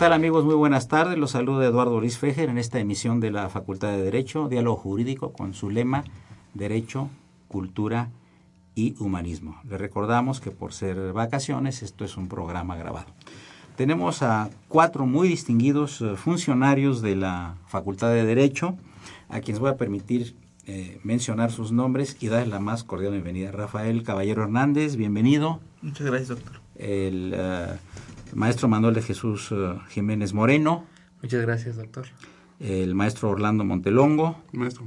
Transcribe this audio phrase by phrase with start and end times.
[0.00, 0.46] Tal amigos?
[0.46, 1.18] Muy buenas tardes.
[1.18, 5.34] Los saluda Eduardo Luis Fejer en esta emisión de la Facultad de Derecho, Diálogo Jurídico
[5.34, 6.04] con su lema
[6.54, 7.10] Derecho,
[7.48, 8.08] Cultura
[8.74, 9.60] y Humanismo.
[9.68, 13.08] Les recordamos que por ser vacaciones esto es un programa grabado.
[13.76, 18.78] Tenemos a cuatro muy distinguidos eh, funcionarios de la Facultad de Derecho,
[19.28, 20.34] a quienes voy a permitir
[20.66, 23.52] eh, mencionar sus nombres y darles la más cordial bienvenida.
[23.52, 25.60] Rafael Caballero Hernández, bienvenido.
[25.82, 26.60] Muchas gracias, doctor.
[26.76, 27.76] El uh,
[28.34, 30.86] maestro Manuel de Jesús eh, Jiménez Moreno.
[31.22, 32.06] Muchas gracias, doctor.
[32.58, 34.42] El maestro Orlando Montelongo.
[34.52, 34.84] Maestro.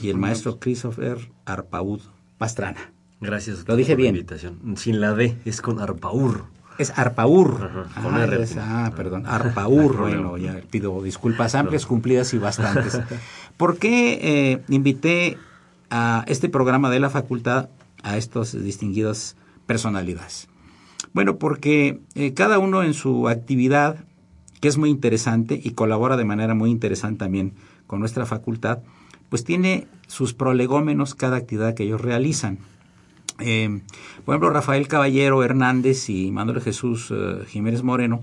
[0.00, 2.00] y el maestro Christopher Arpaud
[2.38, 2.92] Pastrana.
[3.20, 3.58] Gracias.
[3.58, 4.16] Doctor, Lo dije bien.
[4.16, 4.76] invitación.
[4.76, 6.44] Sin la D, es con Arpaur.
[6.78, 7.88] Es Arpaur.
[8.02, 8.42] con ah, R.
[8.42, 9.26] Es, ah, perdón.
[9.26, 9.96] Arpaur.
[9.98, 13.00] bueno, ya pido disculpas amplias, cumplidas y bastantes.
[13.58, 15.36] ¿Por qué eh, invité
[15.90, 17.68] a este programa de la facultad
[18.02, 19.36] a estas distinguidas
[19.66, 20.48] personalidades?
[21.12, 24.04] Bueno, porque eh, cada uno en su actividad,
[24.60, 27.54] que es muy interesante y colabora de manera muy interesante también
[27.86, 28.80] con nuestra facultad,
[29.28, 32.58] pues tiene sus prolegómenos cada actividad que ellos realizan.
[33.40, 33.80] Eh,
[34.24, 38.22] por ejemplo, Rafael Caballero Hernández y Manuel Jesús eh, Jiménez Moreno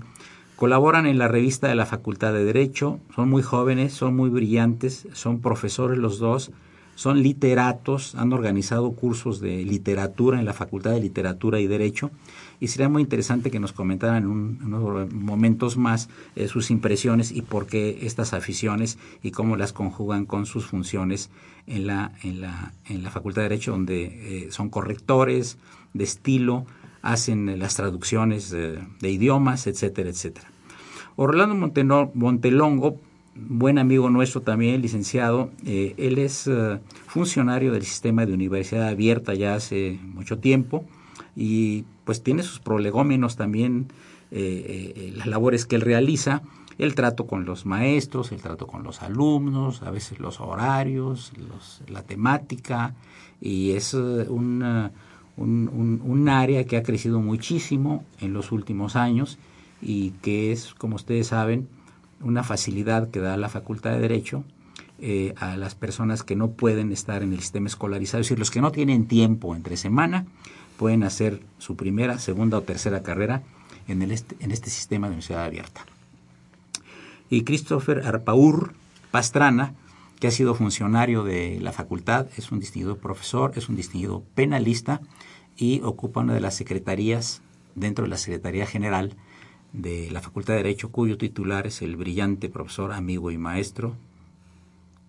[0.56, 5.06] colaboran en la revista de la Facultad de Derecho, son muy jóvenes, son muy brillantes,
[5.12, 6.50] son profesores los dos,
[6.96, 12.10] son literatos, han organizado cursos de literatura en la Facultad de Literatura y Derecho
[12.60, 17.42] y sería muy interesante que nos comentaran en, unos momentos más eh, sus impresiones y
[17.42, 21.30] por qué estas aficiones y cómo las conjugan con sus funciones
[21.66, 25.58] en la, en la, en la Facultad de Derecho, donde eh, son correctores
[25.94, 26.66] de estilo,
[27.02, 30.48] hacen las traducciones de, idiomas, etcétera, etcétera.
[31.16, 31.54] Orlando
[32.14, 33.00] Montelongo
[33.34, 35.50] buen amigo nuestro también, licenciado.
[35.64, 40.84] Eh, él es eh, funcionario del sistema de universidad abierta ya hace mucho tiempo
[41.38, 43.86] y pues tiene sus prolegómenos también,
[44.32, 46.42] eh, las labores que él realiza,
[46.78, 51.32] el trato con los maestros, el trato con los alumnos, a veces los horarios,
[51.88, 52.94] la temática
[53.40, 54.90] y es un,
[55.36, 59.38] un área que ha crecido muchísimo en los últimos años
[59.80, 61.68] y que es, como ustedes saben,
[62.20, 64.44] una facilidad que da la Facultad de Derecho
[65.00, 68.50] eh, a las personas que no pueden estar en el sistema escolarizado, es decir, los
[68.50, 70.26] que no tienen tiempo entre semana,
[70.78, 73.42] pueden hacer su primera, segunda o tercera carrera
[73.88, 75.84] en, el este, en este sistema de universidad abierta.
[77.28, 78.72] Y Christopher Arpaur
[79.10, 79.74] Pastrana,
[80.20, 85.00] que ha sido funcionario de la facultad, es un distinguido profesor, es un distinguido penalista
[85.56, 87.42] y ocupa una de las secretarías
[87.74, 89.16] dentro de la Secretaría General
[89.72, 93.96] de la Facultad de Derecho, cuyo titular es el brillante profesor, amigo y maestro,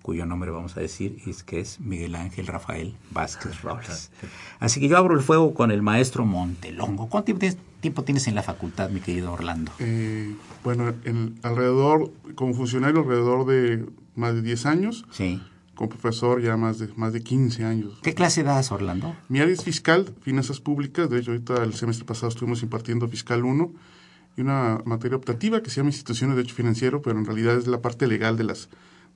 [0.10, 4.10] cuyo nombre vamos a decir es que es Miguel Ángel Rafael Vázquez Robles.
[4.60, 7.10] Así que yo abro el fuego con el maestro Montelongo.
[7.10, 7.32] ¿Cuánto
[7.80, 9.72] tiempo tienes en la facultad, mi querido Orlando?
[9.78, 10.34] Eh,
[10.64, 13.86] bueno, en, alrededor, como funcionario, alrededor de
[14.16, 15.06] más de 10 años.
[15.12, 15.44] Sí.
[15.76, 18.00] Como profesor ya más de, más de 15 años.
[18.02, 19.16] ¿Qué clase das, Orlando?
[19.28, 21.08] Mi área es fiscal, finanzas públicas.
[21.08, 23.72] De hecho, ahorita el semestre pasado estuvimos impartiendo fiscal 1
[24.38, 27.68] y una materia optativa que se llama Instituciones de Derecho Financiero, pero en realidad es
[27.68, 28.70] la parte legal de las,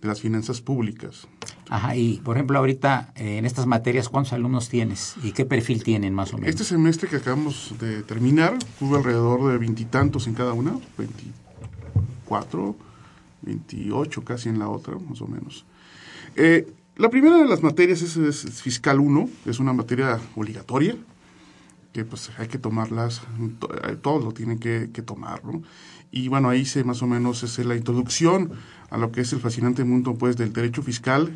[0.04, 1.28] de las finanzas públicas.
[1.70, 5.84] Ajá, y por ejemplo, ahorita eh, en estas materias, ¿cuántos alumnos tienes y qué perfil
[5.84, 6.50] tienen más o menos?
[6.50, 11.44] Este semestre que acabamos de terminar, tuve alrededor de veintitantos en cada una, 24
[12.24, 12.76] 24,
[13.44, 15.66] 28 casi en la otra, más o menos.
[16.36, 20.96] Eh, la primera de las materias es, es Fiscal 1, es una materia obligatoria,
[21.92, 23.22] que pues hay que tomarlas,
[23.88, 25.62] eh, todos lo tienen que, que tomar, ¿no?
[26.14, 28.52] Y bueno, ahí se más o menos es la introducción
[28.92, 31.32] a lo que es el fascinante mundo pues del derecho fiscal,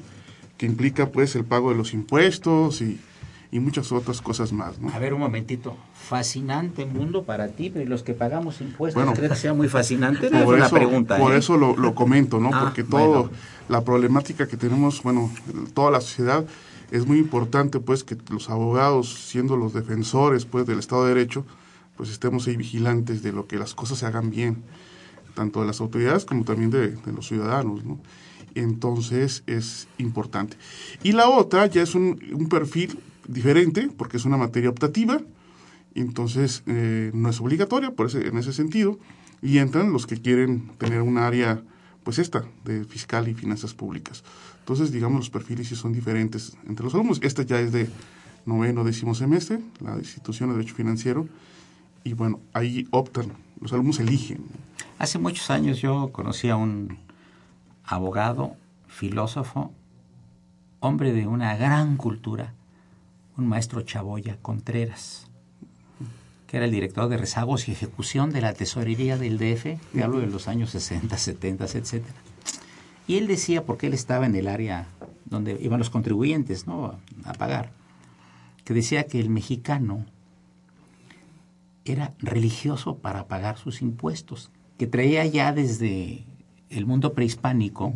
[0.57, 2.99] que implica pues el pago de los impuestos y,
[3.51, 4.89] y muchas otras cosas más, ¿no?
[4.93, 5.75] A ver un momentito,
[6.07, 9.17] fascinante mundo para ti, pero ¿y los que pagamos impuestos, Bueno.
[9.17, 10.27] ¿crees que sea muy fascinante?
[10.27, 11.17] Es Por una eso, pregunta.
[11.17, 11.37] por ¿eh?
[11.37, 12.51] eso lo, lo comento, ¿no?
[12.53, 13.31] Ah, Porque todo, bueno.
[13.69, 15.31] la problemática que tenemos, bueno,
[15.73, 16.45] toda la sociedad,
[16.91, 21.45] es muy importante, pues, que los abogados, siendo los defensores, pues, del Estado de Derecho,
[21.97, 24.63] pues, estemos ahí vigilantes de lo que las cosas se hagan bien,
[25.35, 27.99] tanto de las autoridades como también de, los ciudadanos, ¿no?
[28.55, 30.57] Entonces, es importante.
[31.03, 35.21] Y la otra ya es un, un perfil diferente, porque es una materia optativa,
[35.97, 38.99] entonces eh, no es obligatoria por ese, en ese sentido
[39.41, 41.61] y entran los que quieren tener un área
[42.03, 44.23] pues esta de fiscal y finanzas públicas
[44.59, 47.89] entonces digamos los perfiles sí son diferentes entre los alumnos esta ya es de
[48.45, 51.27] noveno décimo semestre la institución de derecho financiero
[52.07, 54.45] y bueno ahí optan los alumnos eligen
[54.99, 56.97] Hace muchos años yo conocí a un
[57.83, 58.55] abogado,
[58.87, 59.71] filósofo,
[60.79, 62.55] hombre de una gran cultura,
[63.37, 65.27] un maestro Chaboya Contreras,
[66.47, 70.19] que era el director de rezagos y ejecución de la tesorería del DF, que hablo
[70.19, 72.03] de los años 60, 70, etc.
[73.07, 74.87] Y él decía, porque él estaba en el área
[75.25, 76.97] donde iban los contribuyentes ¿no?
[77.23, 77.69] a pagar,
[78.65, 80.07] que decía que el mexicano
[81.91, 86.25] era religioso para pagar sus impuestos, que traía ya desde
[86.69, 87.93] el mundo prehispánico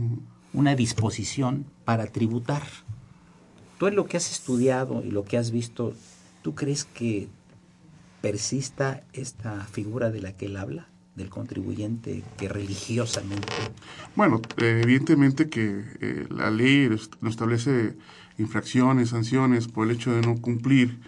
[0.54, 2.64] una disposición para tributar.
[3.78, 5.94] Tú en lo que has estudiado y lo que has visto,
[6.42, 7.30] ¿tú crees que
[8.22, 13.48] persista esta figura de la que él habla, del contribuyente que religiosamente...
[14.16, 16.90] Bueno, evidentemente que eh, la ley
[17.22, 17.96] no establece
[18.38, 21.00] infracciones, sanciones por el hecho de no cumplir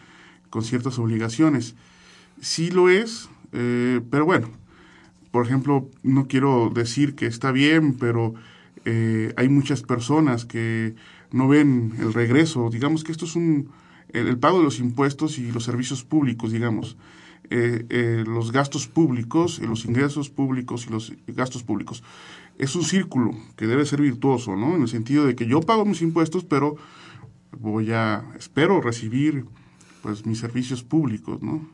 [0.50, 1.76] con ciertas obligaciones.
[2.44, 4.50] Sí lo es, eh, pero bueno,
[5.32, 8.34] por ejemplo, no quiero decir que está bien, pero
[8.86, 10.94] eh, hay muchas personas que
[11.32, 12.70] no ven el regreso.
[12.70, 13.70] Digamos que esto es un
[14.14, 16.98] el, pago de los impuestos y los servicios públicos, digamos.
[17.50, 22.04] Eh, eh, los gastos públicos, eh, los ingresos públicos y los gastos públicos.
[22.58, 24.76] Es un círculo que debe ser virtuoso, ¿no?
[24.76, 26.76] En el sentido de que yo pago mis impuestos, pero
[27.60, 29.46] voy a, espero recibir,
[30.02, 31.68] pues, mis servicios públicos, ¿no?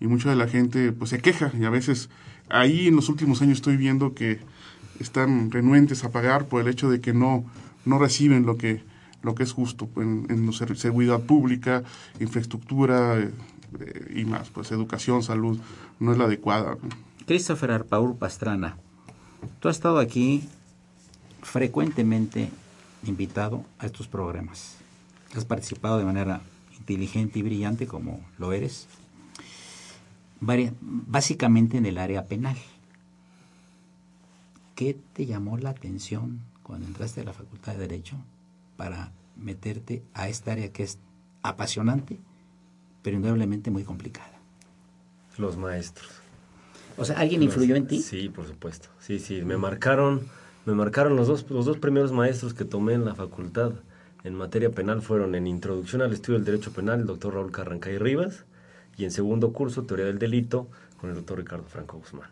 [0.00, 2.10] Y mucha de la gente, pues, se queja y a veces
[2.48, 4.40] ahí en los últimos años estoy viendo que
[5.00, 7.44] están renuentes a pagar por el hecho de que no,
[7.84, 8.82] no reciben lo que,
[9.22, 11.82] lo que es justo en, en seguridad pública,
[12.20, 15.58] infraestructura eh, y más, pues educación, salud,
[15.98, 16.76] no es la adecuada.
[17.26, 18.76] Christopher Arpaur Pastrana,
[19.60, 20.48] tú has estado aquí
[21.42, 22.50] frecuentemente
[23.04, 24.76] invitado a estos programas.
[25.34, 26.40] Has participado de manera
[26.78, 28.86] inteligente y brillante como lo eres,
[30.40, 32.56] básicamente en el área penal.
[34.74, 38.16] ¿Qué te llamó la atención cuando entraste a la Facultad de Derecho
[38.76, 40.98] para meterte a esta área que es
[41.42, 42.18] apasionante,
[43.02, 44.32] pero indudablemente muy complicada?
[45.38, 46.08] Los maestros.
[46.98, 48.00] O sea, ¿alguien influyó en ti?
[48.00, 48.88] Sí, por supuesto.
[49.00, 50.28] Sí, sí, me marcaron,
[50.64, 53.72] me marcaron los dos, los dos primeros maestros que tomé en la facultad
[54.24, 57.96] en materia penal fueron en Introducción al Estudio del Derecho Penal el doctor Raúl Carrancay
[57.96, 58.44] Rivas
[58.96, 60.68] y en segundo curso Teoría del Delito
[61.00, 62.30] con el doctor Ricardo Franco Guzmán.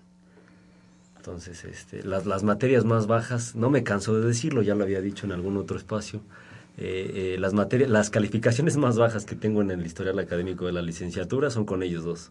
[1.16, 5.00] Entonces, este, las, las materias más bajas, no me canso de decirlo, ya lo había
[5.00, 6.20] dicho en algún otro espacio,
[6.76, 10.72] eh, eh, las, materias, las calificaciones más bajas que tengo en el historial académico de
[10.72, 12.30] la licenciatura son con ellos dos.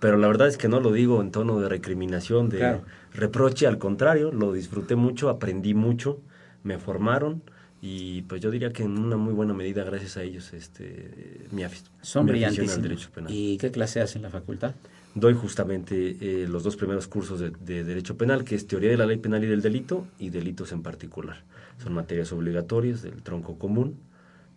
[0.00, 2.82] Pero la verdad es que no lo digo en tono de recriminación, de Claro.
[3.14, 6.20] reproche, al contrario, lo disfruté mucho, aprendí mucho,
[6.64, 7.42] me formaron
[7.80, 11.62] y pues yo diría que en una muy buena medida gracias a ellos este mi,
[12.02, 12.82] Son mi afición al brillantísimos.
[12.82, 13.32] derecho penal.
[13.32, 14.74] ¿Y qué clase hace en la facultad?
[15.14, 18.96] Doy justamente eh, los dos primeros cursos de, de Derecho Penal, que es Teoría de
[18.96, 21.42] la Ley Penal y del Delito, y Delitos en particular.
[21.82, 23.96] Son materias obligatorias del tronco común,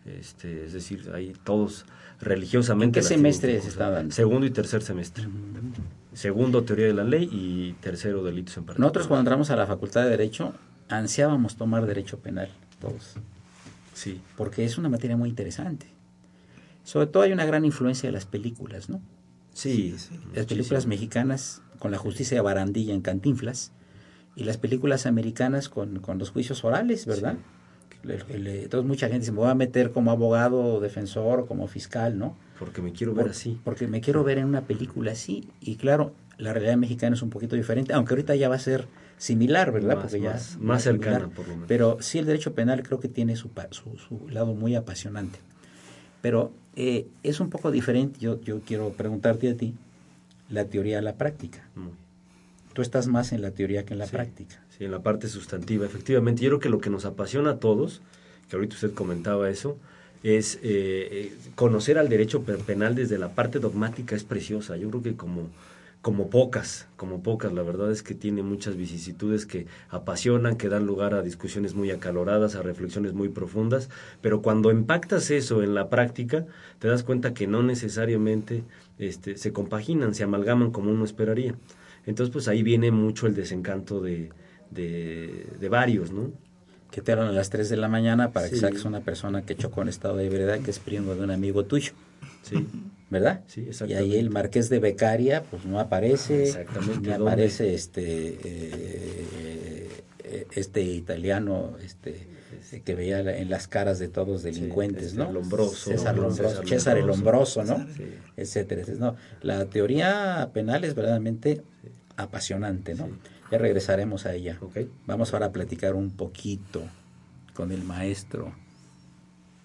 [0.05, 1.85] este, es decir, hay todos
[2.19, 2.85] religiosamente...
[2.85, 3.93] ¿En qué las tienen semestre que se está cursar.
[3.93, 4.13] dando?
[4.15, 5.27] Segundo y tercer semestre.
[6.13, 8.79] Segundo, Teoría de la Ley, y tercero, Delitos en particular.
[8.87, 10.53] Nosotros cuando entramos a la Facultad de Derecho
[10.89, 12.49] ansiábamos tomar Derecho Penal,
[12.81, 13.13] todos,
[13.93, 15.85] Sí, porque es una materia muy interesante.
[16.83, 18.99] Sobre todo hay una gran influencia de las películas, ¿no?
[19.53, 19.95] sí.
[20.33, 23.71] Las películas mexicanas con la justicia de barandilla en Cantinflas
[24.35, 27.35] y las películas americanas con, con los juicios orales, ¿verdad?
[28.03, 32.35] Entonces mucha gente se me va a meter como abogado, defensor, como fiscal, ¿no?
[32.57, 33.59] Porque me quiero ver Por- así.
[33.63, 35.47] Porque me quiero ver en una película así.
[35.59, 38.87] Y claro, la realidad mexicana es un poquito diferente, aunque ahorita ya va a ser
[39.21, 39.97] similar, ¿verdad?
[39.97, 41.67] Más, Porque ya más, más cercana, por lo menos.
[41.67, 45.37] Pero sí, el derecho penal creo que tiene su, su, su lado muy apasionante.
[46.23, 49.75] Pero eh, es un poco diferente, yo, yo quiero preguntarte a ti,
[50.49, 51.69] la teoría a la práctica.
[51.75, 51.91] Muy.
[52.73, 54.63] Tú estás más en la teoría que en la sí, práctica.
[54.75, 56.41] Sí, en la parte sustantiva, efectivamente.
[56.41, 58.01] Yo creo que lo que nos apasiona a todos,
[58.49, 59.77] que ahorita usted comentaba eso,
[60.23, 64.77] es eh, conocer al derecho penal desde la parte dogmática es preciosa.
[64.77, 65.49] Yo creo que como,
[66.01, 70.87] como pocas, como pocas, la verdad es que tiene muchas vicisitudes que apasionan, que dan
[70.87, 73.89] lugar a discusiones muy acaloradas, a reflexiones muy profundas,
[74.19, 76.47] pero cuando impactas eso en la práctica,
[76.79, 78.63] te das cuenta que no necesariamente
[78.97, 81.53] este, se compaginan, se amalgaman como uno esperaría.
[82.07, 84.29] Entonces, pues ahí viene mucho el desencanto de,
[84.71, 86.31] de, de varios, ¿no?
[86.89, 88.55] que te hablan a las 3 de la mañana para sí.
[88.55, 91.31] que saques una persona que chocó en estado de ebriedad, que es primo de un
[91.31, 91.93] amigo tuyo.
[92.41, 92.67] Sí.
[93.11, 93.41] ¿Verdad?
[93.45, 96.43] Sí, Y ahí el marqués de Becaria, pues no aparece.
[96.43, 97.09] Exactamente.
[97.09, 99.89] Ni aparece este, eh,
[100.53, 102.31] este italiano, este
[102.85, 105.29] que veía en las caras de todos delincuentes, sí, ¿no?
[105.29, 107.85] Lombroso, César Lombroso, César, César el Lombroso, ¿no?
[107.97, 108.05] Sí.
[108.37, 108.83] Etcétera.
[108.97, 111.63] No, la teoría penal es verdaderamente
[112.15, 113.09] apasionante, ¿no?
[113.51, 114.57] Ya regresaremos a ella.
[114.61, 114.89] Okay.
[115.05, 116.83] Vamos ahora a platicar un poquito
[117.53, 118.53] con el maestro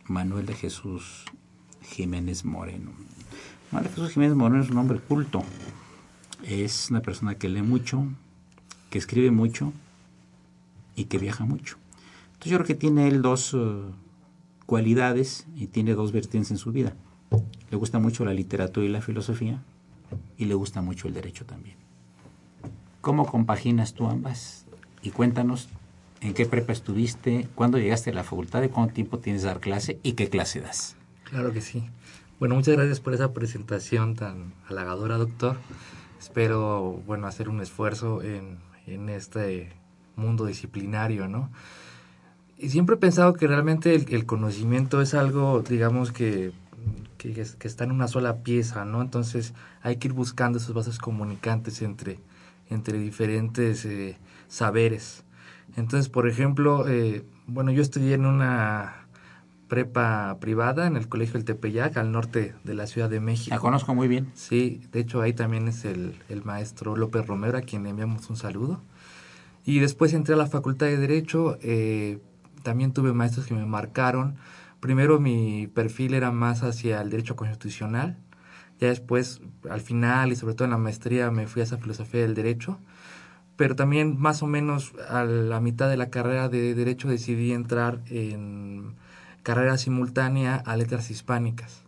[0.06, 1.24] Manuel de Jesús
[1.82, 2.92] Jiménez Moreno.
[3.72, 5.42] De Jesús Jiménez Moreno es un hombre culto.
[6.44, 8.06] Es una persona que lee mucho,
[8.90, 9.72] que escribe mucho
[10.94, 11.76] y que viaja mucho.
[12.26, 13.92] Entonces yo creo que tiene él dos uh,
[14.66, 16.94] cualidades y tiene dos vertientes en su vida.
[17.70, 19.62] Le gusta mucho la literatura y la filosofía
[20.38, 21.76] y le gusta mucho el derecho también.
[23.00, 24.64] ¿Cómo compaginas tú ambas?
[25.02, 25.68] Y cuéntanos
[26.20, 29.60] en qué prepa estuviste, cuándo llegaste a la facultad, de cuánto tiempo tienes de dar
[29.60, 30.96] clase y qué clase das.
[31.24, 31.84] Claro que sí.
[32.38, 35.56] Bueno, muchas gracias por esa presentación tan halagadora, doctor.
[36.18, 39.72] Espero, bueno, hacer un esfuerzo en, en este
[40.16, 41.50] mundo disciplinario, ¿no?
[42.58, 46.52] Y siempre he pensado que realmente el, conocimiento es algo, digamos, que,
[47.16, 49.00] que, que, está en una sola pieza, ¿no?
[49.00, 52.20] Entonces hay que ir buscando esos vasos comunicantes entre,
[52.68, 55.24] entre diferentes eh, saberes.
[55.74, 59.05] Entonces, por ejemplo, eh, bueno, yo estudié en una
[59.68, 63.54] prepa privada en el Colegio del Tepeyac, al norte de la Ciudad de México.
[63.54, 64.30] La conozco muy bien.
[64.34, 68.28] Sí, de hecho ahí también es el, el maestro López Romero, a quien le enviamos
[68.30, 68.80] un saludo.
[69.64, 72.20] Y después entré a la Facultad de Derecho, eh,
[72.62, 74.36] también tuve maestros que me marcaron.
[74.78, 78.18] Primero mi perfil era más hacia el derecho constitucional,
[78.78, 82.20] ya después, al final y sobre todo en la maestría, me fui a esa filosofía
[82.20, 82.78] del derecho.
[83.56, 88.02] Pero también más o menos a la mitad de la carrera de derecho decidí entrar
[88.06, 88.94] en
[89.46, 91.84] carrera simultánea a letras hispánicas.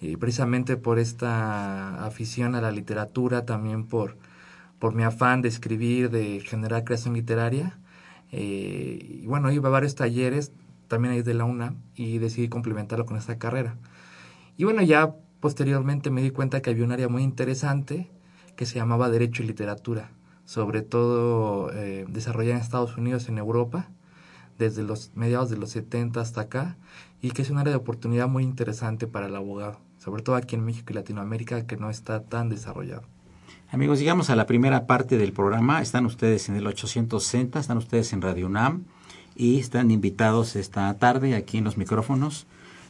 [0.00, 4.16] Y precisamente por esta afición a la literatura, también por,
[4.78, 7.76] por mi afán de escribir, de generar creación literaria.
[8.30, 10.52] Eh, y bueno, iba a varios talleres,
[10.86, 13.74] también ahí de la UNAM, y decidí complementarlo con esta carrera.
[14.56, 18.08] Y bueno, ya posteriormente me di cuenta que había un área muy interesante
[18.54, 20.12] que se llamaba Derecho y Literatura,
[20.44, 23.88] sobre todo eh, desarrollada en Estados Unidos, en Europa,
[24.58, 26.76] desde los mediados de los 70 hasta acá,
[27.22, 30.54] y que es un área de oportunidad muy interesante para el abogado, sobre todo aquí
[30.54, 33.02] en México y Latinoamérica, que no está tan desarrollado.
[33.70, 35.82] Amigos, llegamos a la primera parte del programa.
[35.82, 38.84] Están ustedes en el 860, están ustedes en Radio UNAM
[39.34, 42.46] y están invitados esta tarde aquí en los micrófonos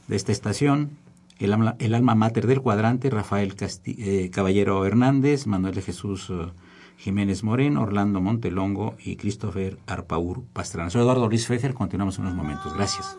[0.07, 0.91] de esta estación
[1.39, 3.55] el, alma mater del cuadrante, Rafael
[3.85, 6.51] eh, Caballero Hernández, Manuel de Jesús uh,
[6.99, 10.91] Jiménez Moreno, Orlando Montelongo y Christopher Arpaur Pastrana.
[10.91, 12.75] Soy Eduardo Luis Fejer, continuamos en unos momentos.
[12.75, 13.17] Gracias.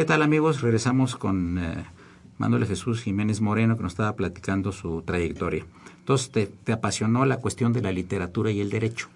[0.00, 0.62] ¿Qué tal amigos?
[0.62, 1.84] Regresamos con eh,
[2.38, 5.66] Manuel Jesús Jiménez Moreno que nos estaba platicando su trayectoria.
[5.98, 9.08] Entonces, te, apasionó la cuestión de la literatura y el derecho.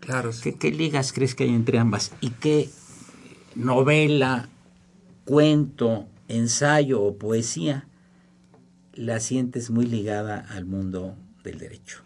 [0.00, 0.50] Claro, sí.
[0.50, 2.12] ¿Qué, ¿Qué, ligas crees que hay entre ambas?
[2.20, 2.68] ¿Y qué
[3.54, 4.48] novela,
[5.26, 7.86] cuento, ensayo o poesía
[8.94, 12.00] la sientes muy ligada al mundo del derecho?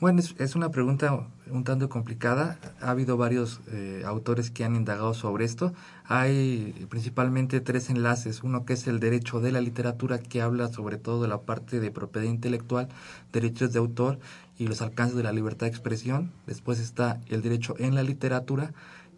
[0.00, 2.58] Bueno, es, una pregunta un tanto complicada.
[2.80, 5.72] Ha habido varios eh, autores que han indagado sobre esto.
[6.04, 8.42] Hay principalmente tres enlaces.
[8.42, 11.80] Uno que es el derecho de la literatura, que habla sobre todo de la parte
[11.80, 12.88] de propiedad intelectual,
[13.32, 14.18] derechos de autor
[14.58, 16.32] y los alcances de la libertad de expresión.
[16.46, 18.72] Después está el derecho en la literatura,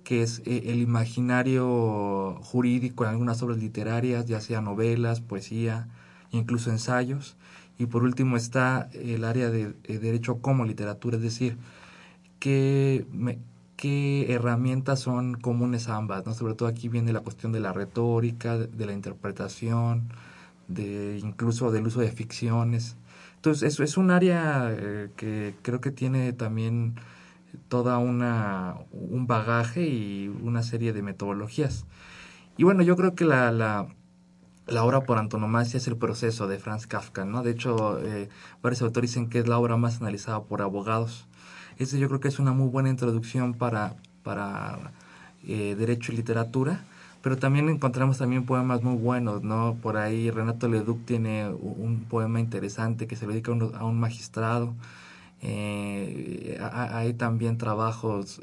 [0.04, 5.88] que es eh, el imaginario jurídico en algunas obras literarias, ya sea novelas, poesía,
[6.30, 7.36] incluso ensayos.
[7.78, 11.56] Y por último está el área de, derecho como literatura, es decir,
[12.38, 13.06] qué,
[13.76, 16.34] qué herramientas son comunes a ambas, ¿no?
[16.34, 20.12] Sobre todo aquí viene la cuestión de la retórica, de la interpretación,
[20.68, 22.96] de incluso del uso de ficciones.
[23.36, 26.96] Entonces, eso es un área eh, que creo que tiene también
[27.68, 31.86] toda una un bagaje y una serie de metodologías.
[32.56, 33.88] Y bueno, yo creo que la, la
[34.68, 37.42] la obra por antonomasia es el proceso de Franz Kafka, ¿no?
[37.42, 38.28] De hecho, eh,
[38.62, 41.27] varios autores dicen que es la obra más analizada por abogados.
[41.78, 44.78] Ese yo creo que es una muy buena introducción para, para
[45.46, 46.84] eh, derecho y literatura,
[47.22, 49.76] pero también encontramos también poemas muy buenos, ¿no?
[49.82, 54.74] Por ahí Renato Leduc tiene un poema interesante que se le dedica a un, magistrado.
[55.40, 58.40] Eh, hay también trabajos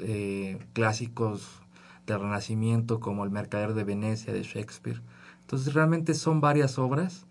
[0.73, 1.61] clásicos
[2.07, 5.01] del Renacimiento como El Mercader de Venecia de Shakespeare.
[5.41, 7.25] Entonces realmente son varias obras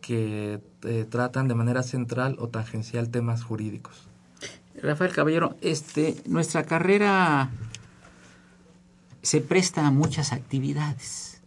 [0.00, 4.06] que eh, tratan de manera central o tangencial temas jurídicos.
[4.82, 7.50] Rafael Caballero, este, nuestra carrera
[9.22, 11.40] se presta a muchas actividades.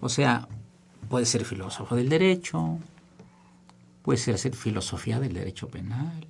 [0.00, 0.48] O sea,
[1.08, 2.78] puede ser filósofo del derecho,
[4.02, 6.26] puede ser hacer filosofía del derecho penal,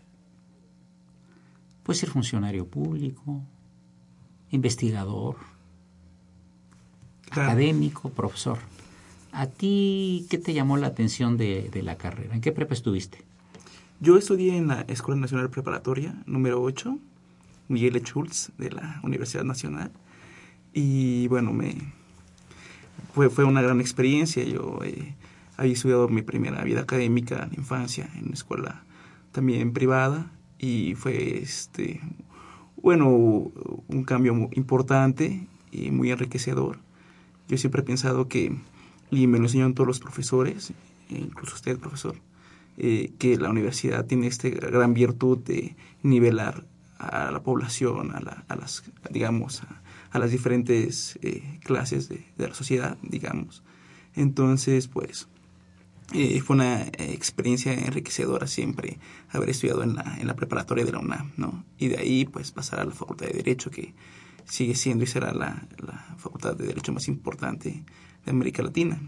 [1.82, 3.42] puede ser funcionario público,
[4.50, 5.36] investigador,
[7.30, 8.58] académico, profesor.
[9.32, 12.34] ¿A ti qué te llamó la atención de, la carrera?
[12.34, 13.24] ¿En qué prepa estuviste?
[14.00, 16.98] Yo estudié en la Escuela Nacional Preparatoria número 8,
[17.68, 18.02] Miguel.
[18.02, 19.90] Schultz, de la Universidad Nacional.
[20.72, 21.74] Y bueno, me
[23.14, 24.44] fue, fue una gran experiencia.
[24.44, 25.14] Yo eh,
[25.56, 28.82] había estudiado mi primera vida académica en infancia en una escuela
[29.32, 32.00] también privada y fue este
[32.76, 36.78] bueno un cambio importante y muy enriquecedor
[37.48, 38.54] yo siempre he pensado que,
[39.10, 40.72] y me lo enseñaron todos los profesores,
[41.08, 42.14] incluso usted, profesor,
[42.78, 46.64] eh, que la universidad tiene esta gran virtud de nivelar
[46.98, 49.62] a la población, a, la, a las, digamos,
[50.10, 53.62] a, las diferentes eh, clases de, de, la sociedad, digamos.
[54.14, 55.28] Entonces, pues,
[56.12, 61.00] eh, fue una experiencia enriquecedora siempre haber estudiado en la, en la preparatoria de la
[61.00, 61.64] UNAM, ¿no?
[61.78, 63.94] Y de ahí, pues, pasar a la Facultad de Derecho, que
[64.48, 65.68] sigue siendo y será la,
[66.16, 67.84] facultad de Derecho más importante
[68.24, 69.00] de América Latina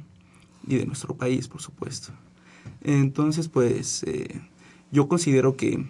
[0.67, 2.13] y de nuestro país, por supuesto.
[2.83, 4.41] Entonces, pues eh,
[4.91, 5.87] yo considero que,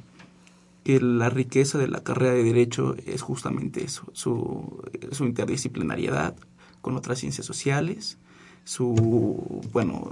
[0.84, 6.34] la riqueza de la carrera de Derecho es justamente eso, su, su interdisciplinariedad
[6.80, 8.18] con otras ciencias sociales,
[8.64, 10.10] su, bueno,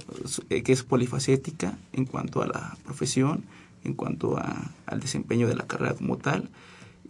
[0.50, 3.42] eh, que es polifacética en cuanto a la profesión,
[3.83, 6.48] en cuanto a, al desempeño de la carrera como tal,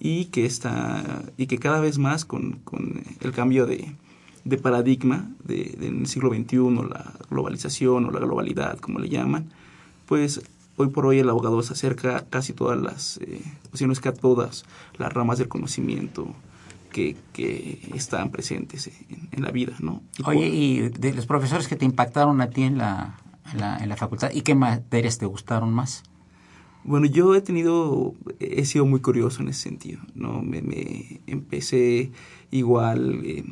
[0.01, 3.92] y que, está, y que cada vez más con, con el cambio de,
[4.44, 9.51] de paradigma de, del siglo XXI, la globalización o la globalidad, como le llaman,
[10.07, 10.42] pues
[10.77, 13.42] hoy por hoy el abogado se acerca a casi todas las, eh,
[13.74, 14.64] si no es que a todas
[14.96, 16.35] las ramas del conocimiento
[16.92, 18.90] que, que están presentes
[19.33, 20.03] en, la vida, ¿no?
[20.24, 23.18] Oye, y de los profesores que te impactaron a ti en la,
[23.53, 26.03] en la, en la facultad, ¿y qué materias te gustaron más?
[26.85, 30.42] Bueno, yo he tenido, he sido muy curioso en ese sentido, ¿no?
[30.42, 32.11] Me, me empecé
[32.51, 33.44] igual eh,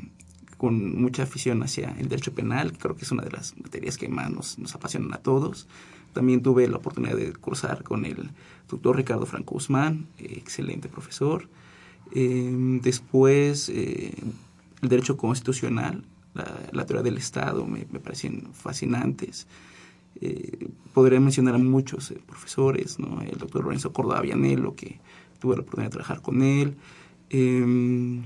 [0.57, 4.09] con mucha afición hacia el derecho penal, creo que es una de las materias que
[4.09, 5.69] más nos, nos apasionan a todos.
[6.12, 8.31] También tuve la oportunidad de cursar con el
[8.69, 11.49] doctor Ricardo Franco Guzmán, eh, excelente profesor.
[12.12, 14.14] Em, después, eh,
[14.81, 19.47] el derecho constitucional, la, la teoría del Estado, me, me parecen fascinantes.
[20.21, 23.21] Eh, podría mencionar a muchos eh, profesores, ¿no?
[23.21, 24.99] el doctor Lorenzo Córdoba Vianello, que
[25.38, 26.75] tuve la oportunidad de trabajar con él.
[27.29, 28.23] Em,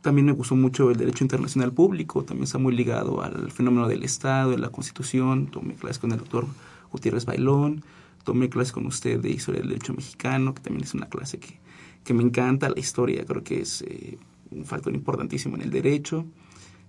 [0.00, 4.04] también me gustó mucho el derecho internacional público, también está muy ligado al fenómeno del
[4.04, 5.48] Estado, de la Constitución.
[5.48, 6.46] Tomé clases con el doctor
[6.92, 7.82] Gutiérrez Bailón,
[8.24, 11.58] tomé clases con usted de Historia del Derecho Mexicano, que también es una clase que,
[12.04, 14.18] que me encanta, la historia creo que es eh,
[14.50, 16.24] un factor importantísimo en el derecho.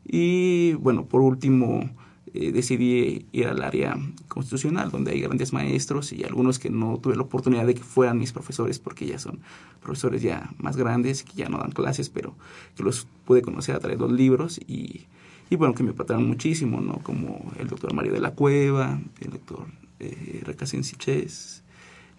[0.05, 1.89] Y bueno, por último,
[2.33, 7.15] eh, decidí ir al área constitucional, donde hay grandes maestros y algunos que no tuve
[7.15, 9.39] la oportunidad de que fueran mis profesores, porque ya son
[9.81, 12.35] profesores ya más grandes, que ya no dan clases, pero
[12.75, 15.05] que los pude conocer a través de los libros y,
[15.49, 16.99] y bueno, que me impactaron muchísimo, ¿no?
[16.99, 19.65] Como el doctor Mario de la Cueva, el doctor
[19.99, 21.63] eh, Recasén Siches,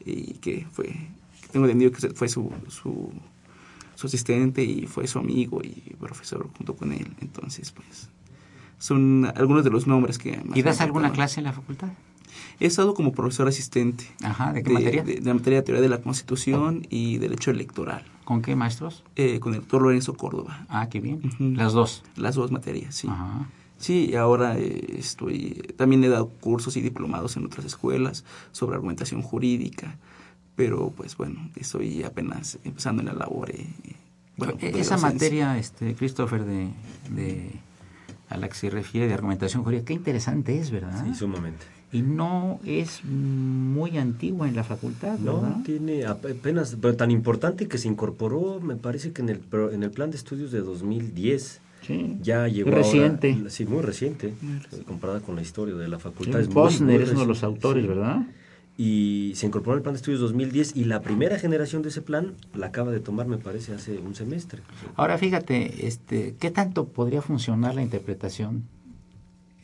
[0.05, 0.95] y que fue,
[1.53, 6.93] tengo entendido que fue su, su asistente y fue su amigo y profesor junto con
[6.93, 7.07] él.
[7.21, 8.09] Entonces, pues
[8.81, 10.43] son algunos de los nombres que...
[10.55, 11.89] ¿Y das alguna clase en la facultad?
[12.59, 14.07] He estado como profesor asistente.
[14.23, 15.05] Ajá, ¿de qué materia?
[15.05, 18.05] De, la materia de teoría de la Constitución y derecho electoral.
[18.25, 19.05] ¿Con qué maestros?
[19.17, 20.65] Eh, con el doctor Lorenzo Córdoba.
[20.71, 21.21] Ah, qué bien.
[21.57, 22.03] Las dos.
[22.17, 23.07] Las dos materias, sí.
[23.09, 23.49] Ajá.
[23.77, 25.75] Sí, y ahora eh, estoy...
[25.77, 29.99] También he dado cursos y diplomados en otras escuelas sobre argumentación jurídica,
[30.57, 33.51] pero pues bueno, estoy apenas empezando en la labor.
[33.51, 33.67] Eh,
[34.39, 36.69] bueno, esa materia, este, Christopher, de,
[37.11, 37.51] de
[38.31, 39.87] a la que se refiere de argumentación jurídica.
[39.87, 41.05] Qué interesante es, ¿verdad?
[41.05, 41.67] Sí, sumamente.
[41.93, 45.57] Y no es muy antigua en la facultad, ¿verdad?
[45.57, 49.41] No, tiene apenas, pero tan importante que se incorporó, me parece que en el,
[49.73, 51.61] en el plan de estudios de 2010.
[51.83, 52.19] Sí.
[52.23, 53.33] Ya llegó reciente.
[53.33, 56.41] Ahora, sí, muy reciente, muy comparada con la historia de la facultad.
[56.43, 57.89] Sí, Posner es uno de los autores, sí.
[57.89, 58.23] ¿verdad?
[58.83, 62.33] Y se incorporó al plan de estudios 2010 y la primera generación de ese plan
[62.55, 64.63] la acaba de tomar me parece hace un semestre.
[64.97, 68.65] Ahora fíjate, este, ¿qué tanto podría funcionar la interpretación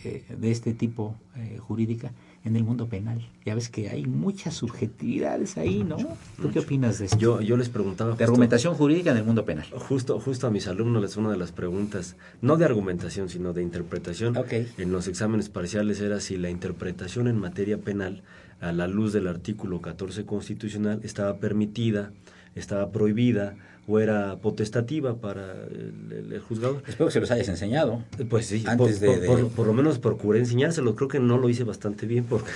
[0.05, 2.12] eh, de este tipo eh, jurídica
[2.44, 3.26] en el mundo penal?
[3.46, 5.96] Ya ves que hay muchas subjetividades ahí, ¿no?
[5.96, 7.16] ¿Tú qué opinas de esto?
[7.16, 8.11] Yo, yo les preguntaba...
[8.11, 9.64] Justo, de argumentación jurídica en el mundo penal.
[9.72, 13.62] Justo, justo a mis alumnos les una de las preguntas, no de argumentación, sino de
[13.62, 14.37] interpretación.
[14.37, 14.70] Okay.
[14.76, 18.22] En los exámenes parciales era si la interpretación en materia penal
[18.61, 22.12] a la luz del artículo 14 constitucional estaba permitida,
[22.55, 23.57] estaba prohibida
[23.88, 26.83] o era potestativa para el, el, el juzgador.
[26.88, 28.03] Espero que se los hayas enseñado.
[28.29, 29.44] Pues sí, antes por, de, por, de...
[29.44, 30.96] Por, por, lo menos procuré enseñárselo.
[30.96, 32.51] Creo que no lo hice bastante bien porque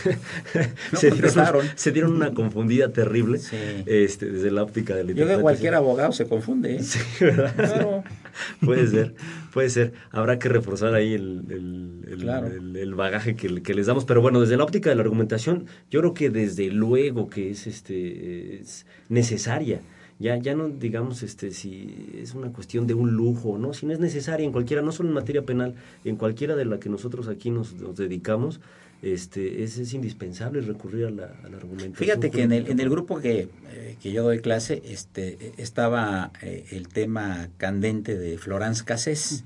[0.92, 1.30] no se, dieron,
[1.76, 3.56] se, dieron, una confundida terrible sí.
[3.86, 6.76] este, desde la óptica del Yo creo que cualquier abogado se confunde.
[6.76, 6.80] ¿eh?
[6.90, 7.54] Sí, ¿verdad?
[7.54, 8.04] Claro.
[8.64, 9.14] puede ser,
[9.52, 9.92] puede ser.
[10.10, 12.48] Habrá que reforzar ahí el, el, claro.
[12.48, 14.04] el bagaje que, que, les damos.
[14.04, 17.68] Pero bueno, desde la óptica de la argumentación, yo creo que desde luego que es,
[17.68, 19.80] este, es necesaria
[20.20, 23.72] ya, ya no digamos este si es una cuestión de un lujo, ¿no?
[23.72, 26.78] Si no es necesaria en cualquiera, no solo en materia penal, en cualquiera de la
[26.78, 28.60] que nosotros aquí nos, nos dedicamos,
[29.00, 31.94] este, es, es, indispensable recurrir a la, a la argumentación.
[31.94, 36.32] Fíjate que en el, en el grupo que, eh, que yo doy clase este, estaba
[36.42, 39.44] eh, el tema candente de Florence Cassés,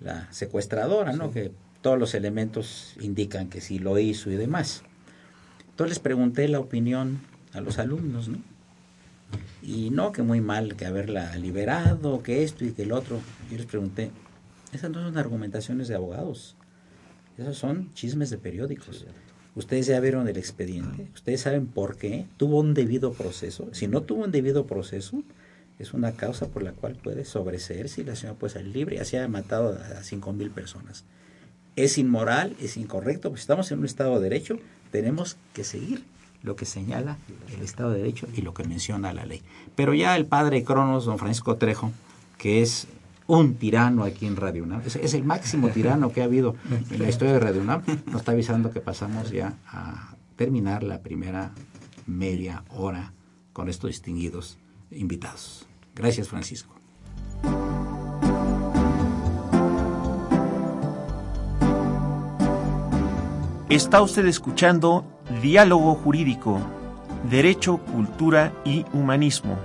[0.00, 1.28] la secuestradora, ¿no?
[1.28, 1.34] Sí.
[1.34, 4.82] Que todos los elementos indican que sí lo hizo y demás.
[5.70, 7.20] Entonces les pregunté la opinión
[7.52, 8.38] a los alumnos, ¿no?
[9.62, 13.20] Y no que muy mal que haberla liberado, que esto y que el otro.
[13.50, 14.10] Yo les pregunté,
[14.72, 16.56] esas no son argumentaciones de abogados,
[17.38, 19.06] esos son chismes de periódicos.
[19.54, 23.68] Ustedes ya vieron el expediente, ustedes saben por qué, tuvo un debido proceso.
[23.72, 25.22] Si no tuvo un debido proceso,
[25.78, 29.00] es una causa por la cual puede sobreseerse y la señora puede salir libre.
[29.00, 31.04] Así ha matado a cinco mil personas.
[31.74, 34.58] Es inmoral, es incorrecto, pues estamos en un Estado de Derecho,
[34.90, 36.04] tenemos que seguir
[36.46, 37.18] lo que señala
[37.54, 39.42] el Estado de Derecho y lo que menciona la ley.
[39.74, 41.90] Pero ya el padre Cronos, don Francisco Trejo,
[42.38, 42.86] que es
[43.26, 46.54] un tirano aquí en Radio UNAM, es, el máximo tirano que ha habido
[46.90, 51.02] en la historia de Radio UNAM, nos está avisando que pasamos ya a terminar la
[51.02, 51.50] primera
[52.06, 53.12] media hora
[53.52, 54.56] con estos distinguidos
[54.92, 55.66] invitados.
[55.96, 56.76] Gracias, Francisco.
[63.68, 66.60] Está usted escuchando Diálogo Jurídico,
[67.30, 69.58] Derecho, Cultura y Humanismo.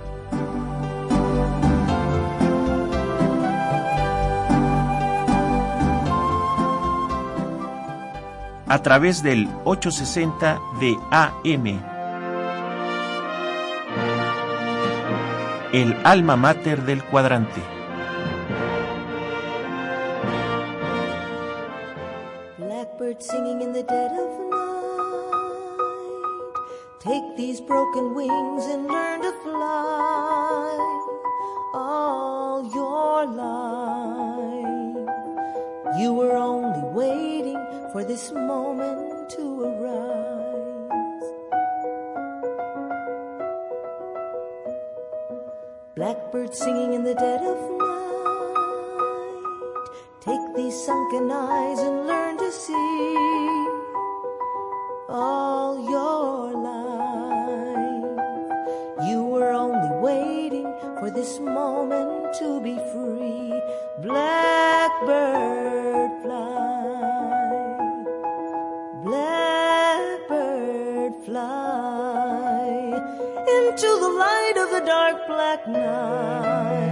[8.68, 11.66] A través del 860 de AM.
[15.72, 17.60] El alma mater del cuadrante.
[22.58, 24.21] Blackbird singing in the dead
[27.02, 30.78] Take these broken wings and learn to fly
[31.74, 33.58] all your life.
[35.98, 37.58] You were only waiting
[37.90, 41.24] for this moment to arise.
[45.96, 48.12] Blackbird singing in the dead of night.
[50.20, 53.16] Take these sunken eyes and learn to see
[55.08, 56.81] all your life.
[61.02, 63.52] for this moment to be free.
[64.02, 65.42] Blackbird
[66.22, 67.02] fly,
[69.02, 70.32] blackbird
[71.24, 72.68] fly
[73.58, 76.91] into the light of the dark black night.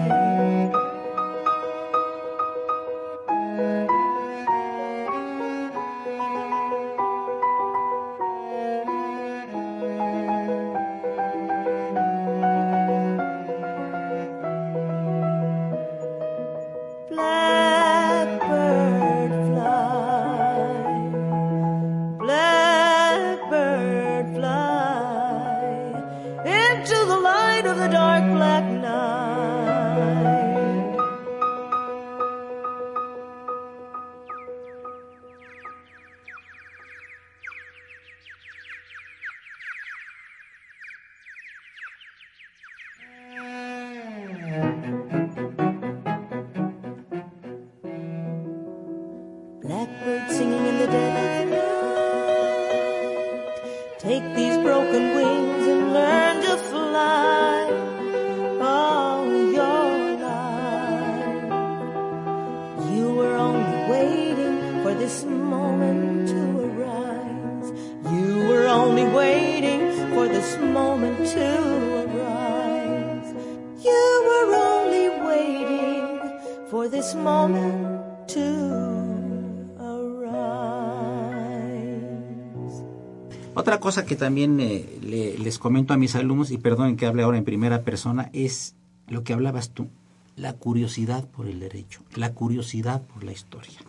[84.20, 87.82] También eh, le- les comento a mis alumnos, y perdonen que hable ahora en primera
[87.82, 88.76] persona, es
[89.08, 89.88] lo que hablabas tú,
[90.36, 93.80] la curiosidad por el derecho, la curiosidad por la historia.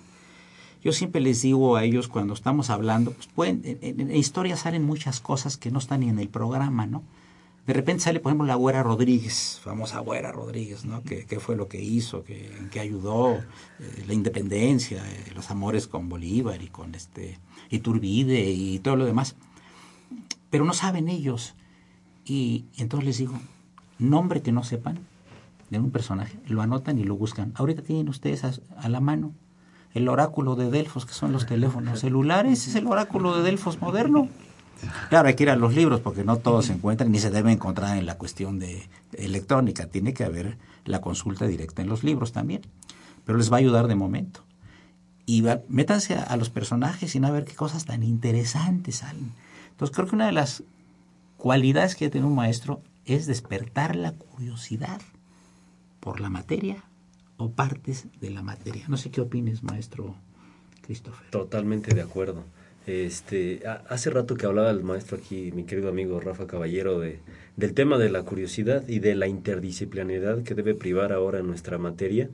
[0.84, 4.58] Yo siempre les digo a ellos cuando estamos hablando, pues pueden, en, en- en historia
[4.58, 7.04] salen muchas cosas que no están ni en el programa, ¿no?
[7.68, 11.04] De repente sale, por ejemplo, la Güera Rodríguez, famosa Güera Rodríguez, ¿no?
[11.04, 12.24] ¿Qué, qué fue lo que hizo?
[12.24, 13.36] ¿Qué, en qué ayudó?
[13.80, 17.38] Eh, la independencia, eh, los amores con Bolívar y con este
[17.70, 19.36] Iturbide y todo lo demás.
[20.52, 21.56] Pero no saben ellos.
[22.26, 23.34] Y, y entonces les digo,
[23.98, 25.00] nombre que no sepan
[25.72, 27.52] de un personaje, lo anotan y lo buscan.
[27.56, 29.32] Ahorita tienen ustedes a, la mano
[29.94, 34.30] el oráculo de Delfos, que son los teléfonos celulares, es el oráculo de Delfos moderno.
[35.10, 37.52] Claro, hay que ir a los libros porque no todos se encuentran ni se debe
[37.52, 39.88] encontrar en la cuestión de electrónica.
[39.88, 42.62] Tiene que haber la consulta directa en los libros también.
[43.26, 44.44] Pero les va a ayudar de momento.
[45.26, 49.34] Y va- métanse a, a los personajes y a ver qué cosas tan interesantes salen.
[49.72, 50.64] Entonces creo que una de las
[51.38, 55.02] cualidades que tiene un maestro es despertar la curiosidad
[56.00, 56.84] por la materia
[57.38, 58.86] o partes de la materia.
[58.88, 60.16] No sé qué opines, maestro
[60.84, 61.30] Christopher.
[61.32, 62.44] Totalmente de acuerdo.
[62.88, 67.20] Este, ha- hace rato que hablaba el maestro aquí, mi querido amigo Rafa Caballero, de,
[67.56, 72.30] del tema de la curiosidad y de la interdisciplinariedad que debe privar ahora nuestra materia,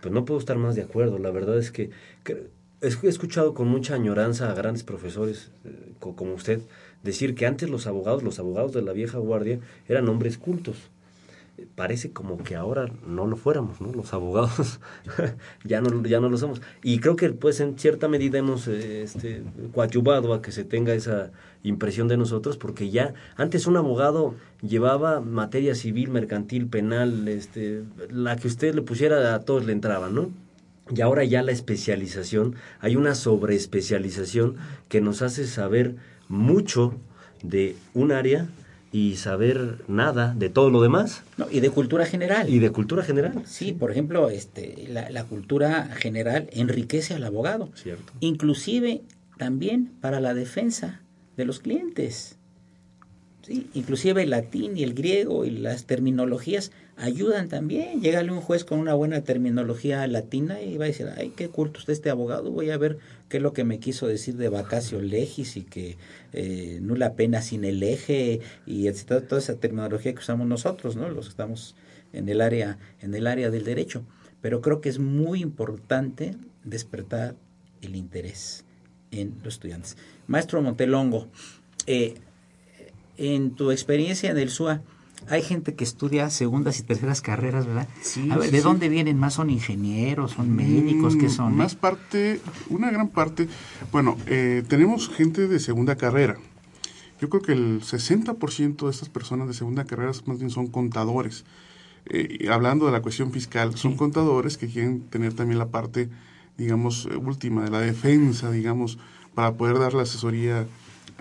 [0.00, 1.18] pues no puedo estar más de acuerdo.
[1.18, 1.90] La verdad es que,
[2.24, 2.48] que
[2.80, 6.60] he escuchado con mucha añoranza a grandes profesores eh, co- como usted
[7.02, 10.90] decir que antes los abogados, los abogados de la vieja guardia, eran hombres cultos
[11.74, 13.92] parece como que ahora no lo fuéramos, ¿no?
[13.92, 14.80] Los abogados
[15.64, 16.60] ya no ya no lo somos.
[16.82, 19.42] Y creo que pues en cierta medida hemos eh, este
[19.74, 21.30] coadyuvado a que se tenga esa
[21.62, 28.36] impresión de nosotros porque ya antes un abogado llevaba materia civil, mercantil, penal, este la
[28.36, 30.30] que usted le pusiera a todos le entraba, ¿no?
[30.94, 34.56] Y ahora ya la especialización, hay una sobreespecialización
[34.88, 35.96] que nos hace saber
[36.32, 36.94] mucho
[37.42, 38.48] de un área
[38.90, 41.22] y saber nada de todo lo demás.
[41.36, 42.48] No, y de cultura general.
[42.48, 43.42] Y de cultura general.
[43.44, 47.70] Sí, por ejemplo, este, la, la cultura general enriquece al abogado.
[47.74, 48.12] Cierto.
[48.20, 49.02] Inclusive
[49.36, 51.02] también para la defensa
[51.36, 52.38] de los clientes.
[53.42, 58.00] Sí, inclusive el latín y el griego y las terminologías ayudan también.
[58.00, 61.80] Llegale un juez con una buena terminología latina y va a decir, ay, qué culto
[61.80, 65.00] está este abogado, voy a ver qué es lo que me quiso decir de vacatio
[65.00, 65.96] legis y que
[66.32, 71.08] eh, nula pena sin el eje y etcétera, toda esa terminología que usamos nosotros, ¿no?
[71.08, 71.74] Los que estamos
[72.12, 74.04] en el área, en el área del derecho.
[74.40, 77.34] Pero creo que es muy importante despertar
[77.80, 78.64] el interés
[79.10, 79.96] en los estudiantes.
[80.26, 81.28] Maestro Montelongo,
[81.86, 82.14] eh,
[83.22, 84.82] en tu experiencia en el SUA,
[85.28, 87.86] hay gente que estudia segundas y terceras carreras, ¿verdad?
[88.00, 88.64] Sí, A ver, sí, ¿de sí.
[88.64, 89.18] dónde vienen?
[89.18, 91.14] ¿Más son ingenieros, son médicos?
[91.16, 91.56] ¿Qué Mm, son?
[91.56, 93.46] Más parte, una gran parte.
[93.92, 96.36] Bueno, eh, tenemos gente de segunda carrera.
[97.20, 101.44] Yo creo que el 60% de estas personas de segunda carrera más bien son contadores.
[102.06, 106.08] Eh, hablando de la cuestión fiscal, son contadores que quieren tener también la parte,
[106.58, 108.98] digamos, eh, última de la defensa, digamos,
[109.36, 110.66] para poder dar la asesoría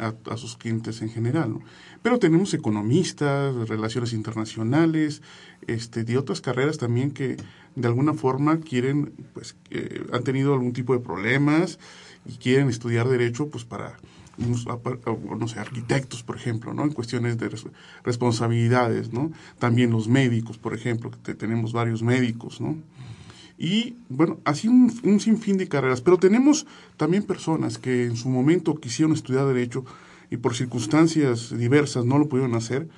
[0.01, 1.51] a, sus clientes en general.
[1.51, 1.61] ¿no?
[2.01, 5.21] Pero tenemos economistas, relaciones internacionales,
[5.67, 7.37] este, de otras carreras también que
[7.75, 9.55] de alguna forma quieren, pues,
[10.11, 11.79] han tenido algún tipo de problemas
[12.25, 13.97] y quieren estudiar derecho, pues, para
[14.37, 16.83] no sé, arquitectos, por ejemplo, ¿no?
[16.83, 17.49] En cuestiones de
[18.03, 19.31] responsabilidades, ¿no?
[19.59, 22.77] También los médicos, por ejemplo, que tenemos varios médicos, ¿no?
[23.63, 26.02] Y bueno, así un, sinfín de carreras.
[26.02, 26.65] Pero tenemos
[26.97, 29.86] también personas que en su momento quisieron estudiar Derecho
[30.32, 32.89] y por circunstancias diversas no lo pudieron hacer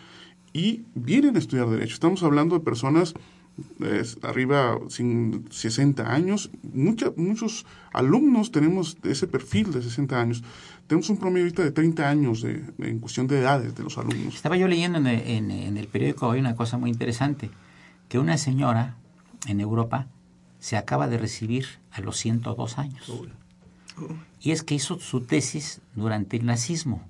[0.53, 1.95] y vienen a estudiar Derecho.
[1.95, 3.13] Estamos hablando de personas
[4.21, 6.49] arriba sin 60 años.
[6.73, 10.43] Mucha, muchos alumnos tenemos ese perfil de 60 años.
[10.87, 14.33] Tenemos un promedio ahorita de 30 años de, en cuestión de edades de los alumnos.
[14.33, 17.51] Estaba yo leyendo en en, el periódico hoy una cosa muy interesante,
[18.07, 18.95] que una señora
[19.45, 20.07] en Europa
[20.63, 23.11] se acaba de recibir a los 102 años.
[24.39, 27.03] Y es que hizo su tesis durante el nazismo.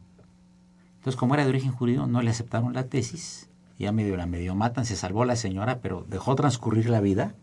[0.98, 3.48] Entonces, como era de origen judío, no le aceptaron la tesis
[3.84, 7.36] ya medio la medio matan, se salvó la señora, pero dejó transcurrir la vida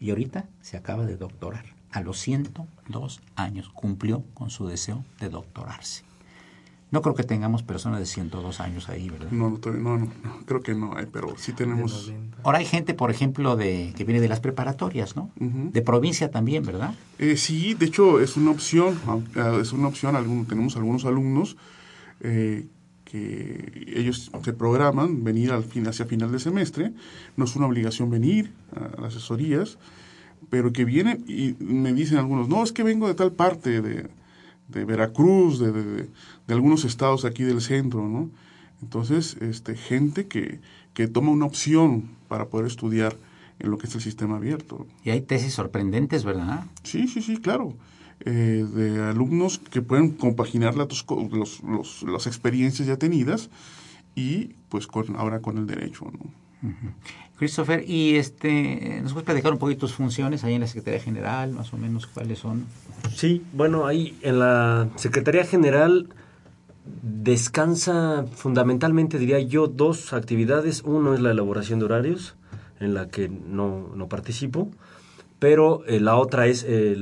[0.00, 1.66] y ahorita se acaba de doctorar.
[1.90, 6.04] A los 102 años cumplió con su deseo de doctorarse.
[6.94, 9.32] No creo que tengamos personas de 102 años ahí, ¿verdad?
[9.32, 10.12] No, no, no,
[10.46, 12.12] creo que no hay, pero sí tenemos...
[12.44, 15.28] Ahora hay gente, por ejemplo, de que viene de las preparatorias, ¿no?
[15.34, 16.94] De provincia también, ¿verdad?
[17.18, 21.56] Eh, sí, de hecho es una opción, ah, es una opción, algunos, tenemos algunos alumnos
[22.20, 22.68] eh,
[23.04, 26.92] que ellos se programan venir al fin, hacia final de semestre,
[27.36, 29.78] no es una obligación venir a las asesorías,
[30.48, 34.08] pero que vienen y me dicen algunos, no, es que vengo de tal parte, de,
[34.68, 36.08] de Veracruz, de, de,
[36.52, 38.30] algunos estados aquí del centro, ¿no?
[38.82, 40.60] Entonces, este, gente que,
[40.92, 43.16] que toma una opción para poder estudiar
[43.58, 44.86] en lo que es el sistema abierto.
[45.04, 46.66] Y hay tesis sorprendentes, ¿verdad?
[46.82, 47.74] Sí, sí, sí, claro.
[48.20, 53.50] Eh, de alumnos que pueden compaginar los, los, las experiencias ya tenidas
[54.14, 56.06] y pues con, ahora con el derecho.
[56.12, 56.72] ¿no?
[57.36, 61.52] Christopher, ¿y este, nos puedes platicar un poquito tus funciones ahí en la Secretaría General,
[61.52, 62.66] más o menos cuáles son?
[63.14, 66.08] Sí, bueno, ahí en la Secretaría General
[67.02, 70.82] descansa fundamentalmente, diría yo, dos actividades.
[70.84, 72.36] Uno es la elaboración de horarios,
[72.80, 74.70] en la que no, no participo,
[75.38, 76.96] pero eh, la otra es, eh,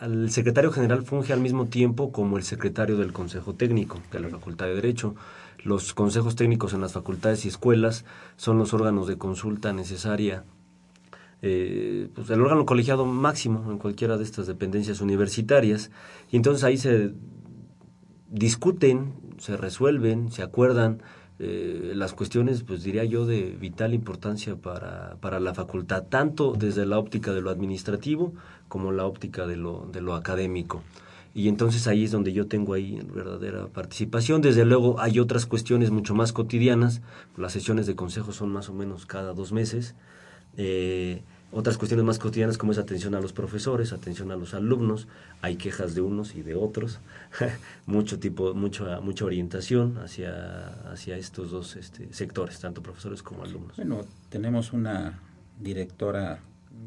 [0.00, 4.28] el secretario general funge al mismo tiempo como el secretario del Consejo Técnico de la
[4.28, 5.14] Facultad de Derecho.
[5.64, 8.04] Los consejos técnicos en las facultades y escuelas
[8.36, 10.44] son los órganos de consulta necesaria,
[11.42, 15.90] eh, pues el órgano colegiado máximo en cualquiera de estas dependencias universitarias,
[16.30, 17.12] y entonces ahí se
[18.28, 21.02] discuten, se resuelven, se acuerdan
[21.38, 26.84] eh, las cuestiones, pues diría yo, de vital importancia para, para la facultad, tanto desde
[26.84, 28.34] la óptica de lo administrativo
[28.68, 30.82] como la óptica de lo, de lo académico.
[31.34, 34.40] Y entonces ahí es donde yo tengo ahí verdadera participación.
[34.40, 37.00] Desde luego hay otras cuestiones mucho más cotidianas.
[37.36, 39.94] Las sesiones de consejo son más o menos cada dos meses.
[40.56, 45.08] Eh, otras cuestiones más cotidianas como es atención a los profesores, atención a los alumnos,
[45.40, 47.00] hay quejas de unos y de otros,
[47.86, 53.76] mucho tipo, mucha, mucha orientación hacia, hacia estos dos este, sectores, tanto profesores como alumnos.
[53.76, 55.20] Bueno, tenemos una
[55.58, 56.40] directora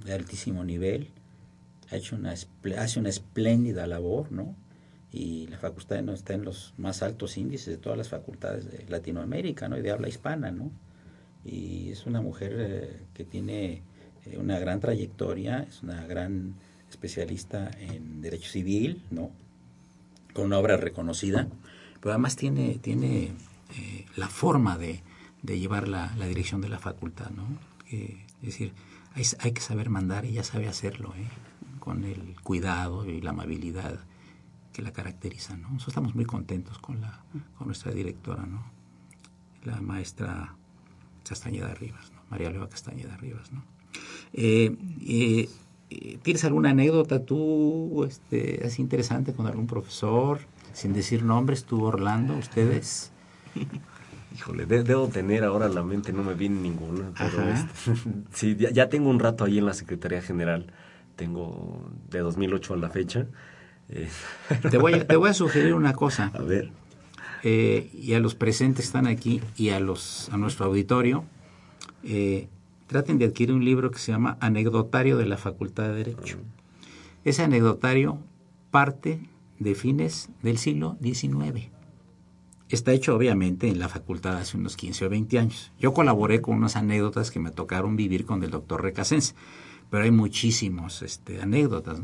[0.06, 1.10] de altísimo nivel,
[1.90, 2.34] ha hecho una,
[2.78, 4.56] hace una espléndida labor, ¿no?
[5.12, 8.86] Y la facultad no está en los más altos índices de todas las facultades de
[8.88, 9.78] Latinoamérica, ¿no?
[9.78, 10.72] Y de habla hispana, ¿no?
[11.44, 13.82] Y es una mujer eh, que tiene
[14.26, 16.56] eh, una gran trayectoria, es una gran
[16.90, 19.32] especialista en derecho civil, ¿no?
[20.34, 21.48] Con una obra reconocida,
[22.00, 23.32] pero además tiene, tiene
[23.78, 25.04] eh, la forma de,
[25.42, 27.46] de llevar la, la, dirección de la facultad, ¿no?
[27.90, 28.74] es decir,
[29.14, 31.28] hay, hay, que saber mandar y ella sabe hacerlo, ¿eh?
[31.82, 34.00] con el cuidado y la amabilidad
[34.72, 35.64] que la caracteriza, ¿no?
[35.70, 37.24] Nosotros estamos muy contentos con, la,
[37.58, 38.64] con nuestra directora, ¿no?
[39.64, 40.56] La maestra
[41.28, 42.12] Castañeda Rivas.
[42.30, 43.64] María Leva Castañeda Rivas, ¿no?
[44.34, 44.76] Eh,
[45.06, 45.50] eh,
[46.24, 50.40] ¿Tienes alguna anécdota tú, este, así interesante con algún profesor?
[50.74, 53.12] Sin decir nombres, tú, Orlando, ustedes.
[54.36, 57.12] Híjole, debo tener ahora la mente, no me viene ninguna.
[57.18, 57.94] Pero este,
[58.34, 60.68] sí, ya, tengo un rato ahí en la Secretaría General.
[61.16, 63.28] Tengo de 2008 a la fecha.
[63.90, 64.08] Eh,
[64.72, 66.32] te, voy a, te voy a sugerir una cosa.
[66.34, 66.72] A ver.
[67.44, 71.26] Eh, y a los presentes están aquí y a, los, a nuestro auditorio.
[72.04, 72.48] Eh,
[72.92, 76.40] traten de adquirir un libro que se llama Anecdotario de la Facultad de Derecho.
[77.24, 78.20] Ese anecdotario
[78.70, 79.30] parte
[79.60, 81.70] de fines del siglo XIX.
[82.68, 85.72] Está hecho obviamente en la facultad hace unos 15 o 20 años.
[85.80, 89.36] Yo colaboré con unas anécdotas que me tocaron vivir con el doctor Recasense,
[89.90, 92.02] pero hay muchísimos este, anécdotas.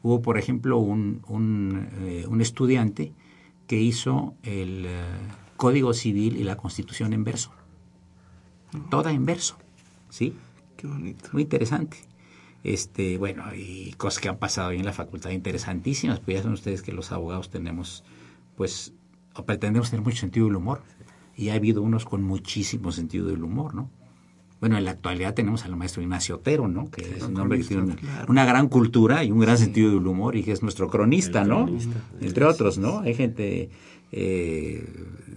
[0.00, 3.12] Hubo, por ejemplo, eh, un, estudiante
[3.66, 7.52] que hizo el uh, Código Civil y la Constitución en verso.
[8.88, 9.58] Toda en verso.
[10.12, 10.34] ¿Sí?
[10.76, 11.30] Qué bonito.
[11.32, 11.96] Muy interesante.
[12.62, 16.52] Este, bueno, y cosas que han pasado ahí en la facultad interesantísimas, pues ya son
[16.52, 18.04] ustedes que los abogados tenemos,
[18.56, 18.92] pues,
[19.34, 20.82] o pretendemos tener mucho sentido del humor.
[21.34, 23.90] Y ha habido unos con muchísimo sentido del humor, ¿no?
[24.60, 26.88] Bueno, en la actualidad tenemos al maestro Ignacio Otero, ¿no?
[26.90, 28.26] Que es un hombre que tiene una, claro.
[28.28, 31.68] una gran cultura y un gran sentido del humor y que es nuestro cronista, ¿no?
[32.20, 33.00] Entre otros, ¿no?
[33.00, 33.70] Hay gente,
[34.12, 34.86] eh,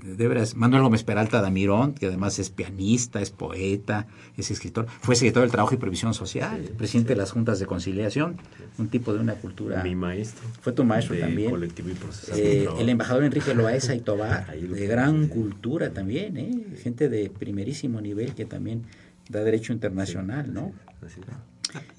[0.04, 4.08] de veras, Manuel Gómez Peralta Damirón, que además es pianista, es poeta,
[4.38, 8.38] es escritor, fue secretario del Trabajo y Previsión Social, presidente de las juntas de conciliación,
[8.78, 9.82] un tipo de una cultura.
[9.82, 10.46] Mi maestro.
[10.62, 11.50] Fue tu maestro de también.
[11.50, 12.38] colectivo y procesal.
[12.38, 15.30] Eh, el embajador Enrique Loaesa y Tobar, de gran sí.
[15.30, 16.52] cultura también, ¿eh?
[16.84, 18.84] gente de primerísimo nivel que también
[19.30, 20.74] da derecho internacional, ¿no?
[21.02, 21.26] Así es.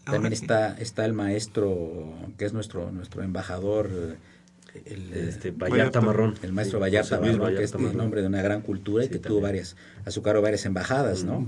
[0.05, 4.17] También está está el maestro que es nuestro nuestro embajador, eh,
[4.87, 6.35] el, Este, Vallarta Marrón.
[6.43, 8.01] el maestro Sí, Vallarta Marrón, que es Vallarta un Marrón.
[8.01, 11.25] hombre de una gran cultura y Sí, que tuvo varias, a su cargo varias embajadas,
[11.25, 11.41] ¿no?
[11.41, 11.47] Mm,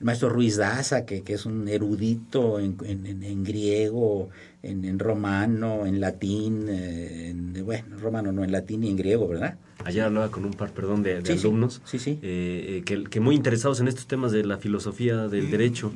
[0.00, 4.28] El maestro Ruiz Daza, que, que es un erudito en, en- en- griego,
[4.62, 8.96] en, en romano, en latín, eh, en, bueno, en romano no, en latín y en
[8.96, 9.56] griego, ¿verdad?
[9.84, 11.46] Ayer hablaba con un par, perdón, de, de Sí, sí.
[11.46, 12.18] alumnos Sí, sí.
[12.22, 15.92] eh, eh, que, que muy interesados en estos temas de la filosofía del derecho.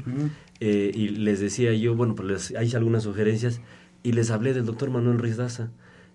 [0.61, 3.61] eh, y les decía yo, bueno, pues les, hay algunas sugerencias
[4.03, 5.71] y les hablé del doctor Manuel Ruiz Daza.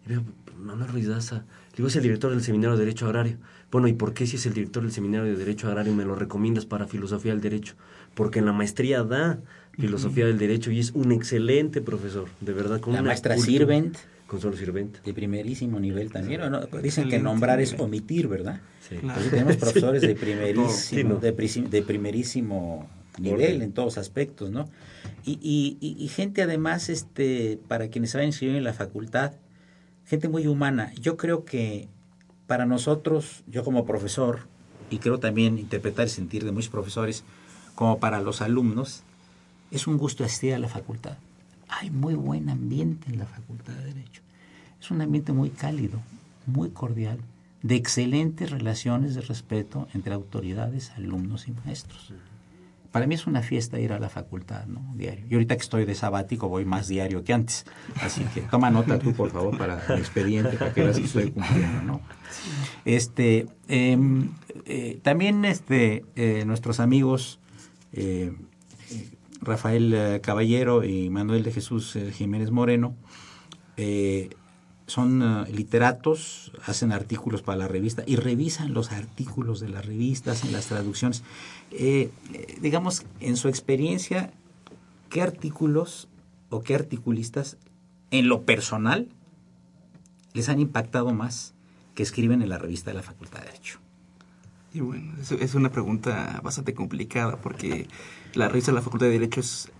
[0.08, 0.24] Digo,
[0.58, 1.46] Manuel Ruiz Daza,
[1.76, 3.38] digo, es el director del Seminario de Derecho Agrario.
[3.72, 6.16] Bueno, ¿y por qué si es el director del Seminario de Derecho Agrario me lo
[6.16, 7.76] recomiendas para filosofía del derecho?
[8.16, 9.40] Porque en la maestría da
[9.78, 12.80] filosofía del derecho y es un excelente profesor, de verdad.
[12.80, 15.04] Con La una maestra cultura- Sirvent, Consuelo Sirvent.
[15.04, 16.42] de primerísimo nivel también.
[16.82, 18.62] Dicen que nombrar es omitir, ¿verdad?
[18.88, 18.96] Sí.
[18.98, 19.20] Claro.
[19.20, 21.20] Pues tenemos profesores de Sí, primerísimo, no.
[21.20, 22.90] de, primerísimo
[23.20, 24.70] nivel en todos aspectos, ¿no?
[25.26, 28.74] Y, y- y- y gente además, este, para quienes se van a inscribir en la
[28.74, 29.34] facultad,
[30.08, 30.94] gente muy humana.
[31.00, 31.90] Yo creo que
[32.48, 34.48] para nosotros, yo como profesor,
[34.90, 37.24] y creo también interpretar el sentir de muchos profesores,
[37.76, 39.04] como para los alumnos,
[39.70, 41.18] es un gusto asistir a la facultad.
[41.68, 44.22] Hay muy buen ambiente en la Facultad de Derecho.
[44.80, 46.00] Es un ambiente muy cálido,
[46.46, 47.20] muy cordial,
[47.62, 52.14] de excelentes relaciones de respeto entre autoridades, alumnos y maestros.
[52.98, 54.92] Para mí es una fiesta ir a la facultad, ¿no?
[54.96, 55.24] Diario.
[55.30, 57.64] Y ahorita que estoy de sabático voy más diario que antes.
[58.02, 61.30] Así que toma nota tú, por favor, para el expediente, para que veas que estoy
[61.30, 62.02] cumpliendo, ¿no?
[62.86, 64.32] Este, em,
[64.66, 67.40] eh, también este, eh, nuestros amigos
[67.94, 68.34] eh,
[69.42, 72.96] Rafael Caballero y Manuel de Jesús Jiménez Moreno
[74.88, 80.52] son literatos, hacen artículos para la revista y revisan los artículos de las revistas, en
[80.52, 81.22] las traducciones.
[81.72, 82.12] Eh,
[82.62, 84.32] digamos, en su experiencia,
[85.10, 86.08] ¿qué artículos
[86.50, 87.58] o qué articulistas
[88.12, 89.10] en lo personal
[90.34, 91.54] les han impactado más
[91.96, 93.80] que escriben en la revista de la Facultad de Derecho?
[94.74, 97.88] Y bueno, es, es una pregunta bastante complicada porque
[98.34, 99.72] la revista de la Facultad de Derecho es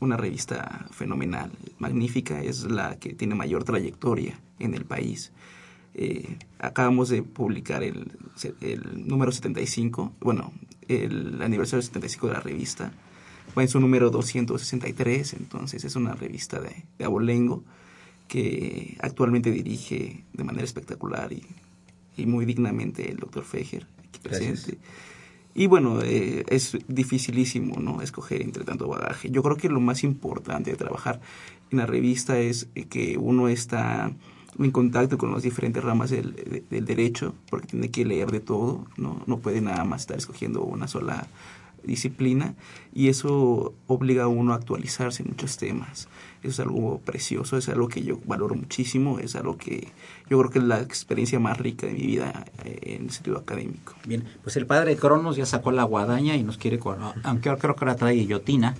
[0.00, 5.32] una revista fenomenal, magnífica, es la que tiene mayor trayectoria en el país.
[5.94, 8.12] Eh, acabamos de publicar el,
[8.60, 10.52] el número 75, bueno,
[10.88, 12.92] el aniversario 75 de la revista,
[13.56, 17.64] va en su número 263, entonces es una revista de, de abolengo
[18.26, 21.44] que actualmente dirige de manera espectacular y,
[22.16, 24.60] y muy dignamente el doctor Fejer, aquí Gracias.
[24.64, 24.78] presente.
[25.54, 28.00] Y bueno, eh, es dificilísimo ¿no?
[28.02, 29.30] escoger entre tanto bagaje.
[29.30, 31.20] Yo creo que lo más importante de trabajar
[31.70, 34.12] en la revista es que uno está
[34.58, 38.40] en contacto con las diferentes ramas del, de- del derecho, porque tiene que leer de
[38.40, 39.22] todo, ¿no?
[39.26, 41.26] no puede nada más estar escogiendo una sola
[41.84, 42.54] disciplina
[42.92, 46.08] y eso obliga a uno a actualizarse en muchos temas.
[46.42, 49.88] Eso es algo precioso, es algo que yo valoro muchísimo, es algo que
[50.28, 53.38] yo creo que es la experiencia más rica de mi vida eh, en el sentido
[53.38, 53.94] académico.
[54.06, 56.78] Bien, pues el padre Cronos ya sacó la guadaña y nos quiere,
[57.22, 58.74] aunque creo que ahora trae guillotina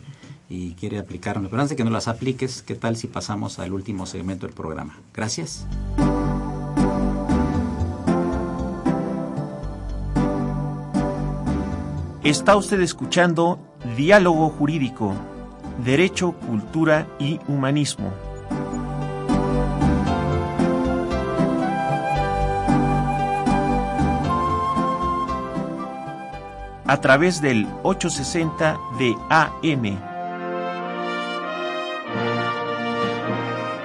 [0.49, 1.51] y quiere aplicarnos.
[1.51, 4.55] Pero antes de que no las apliques, ¿qué tal si pasamos al último segmento del
[4.55, 4.99] programa?
[5.15, 5.67] Gracias.
[12.25, 13.59] Está usted escuchando
[13.97, 15.15] Diálogo Jurídico,
[15.85, 18.13] Derecho, Cultura y Humanismo.
[26.87, 30.08] A través del 860 de AM.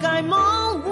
[0.00, 0.82] 该梦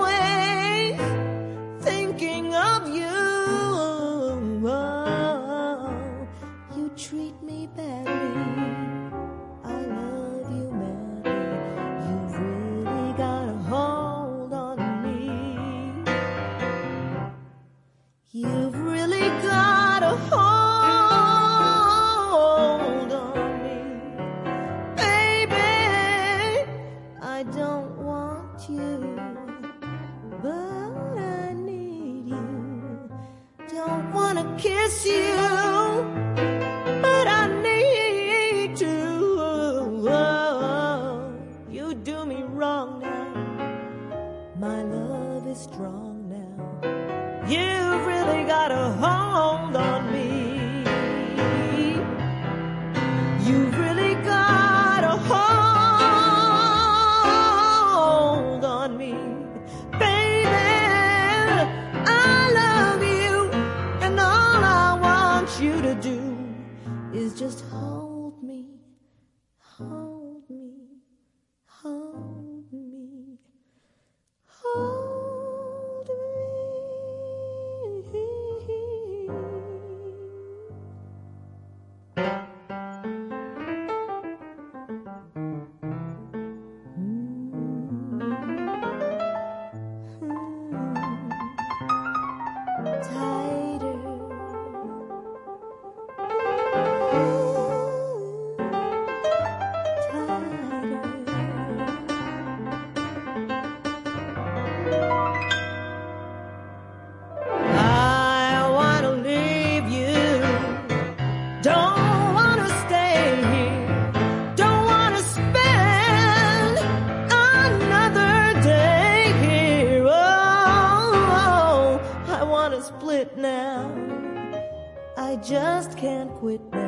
[126.40, 126.83] quit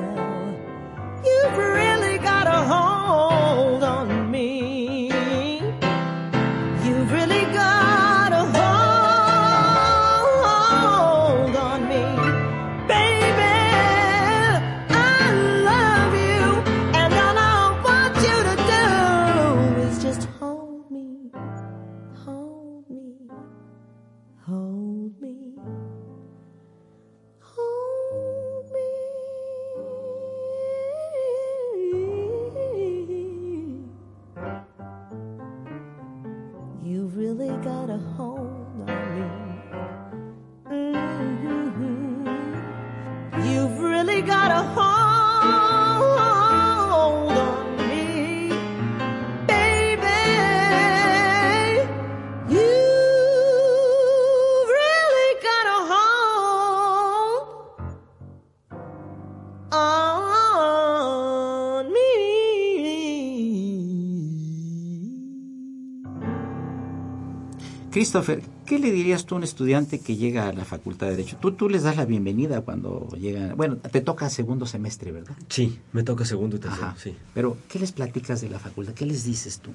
[68.01, 71.39] Christopher, ¿qué le dirías tú a un estudiante que llega a la Facultad de Derecho?
[71.41, 73.57] Tú, tú les das la bienvenida cuando llegan.
[73.57, 75.35] Bueno, te toca segundo semestre, ¿verdad?
[75.49, 76.97] Sí, me toca segundo y tercero, Ajá.
[76.99, 77.15] sí.
[77.33, 78.93] Pero, ¿qué les platicas de la facultad?
[78.93, 79.71] ¿Qué les dices tú?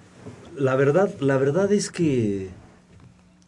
[0.55, 2.49] La verdad, la verdad es que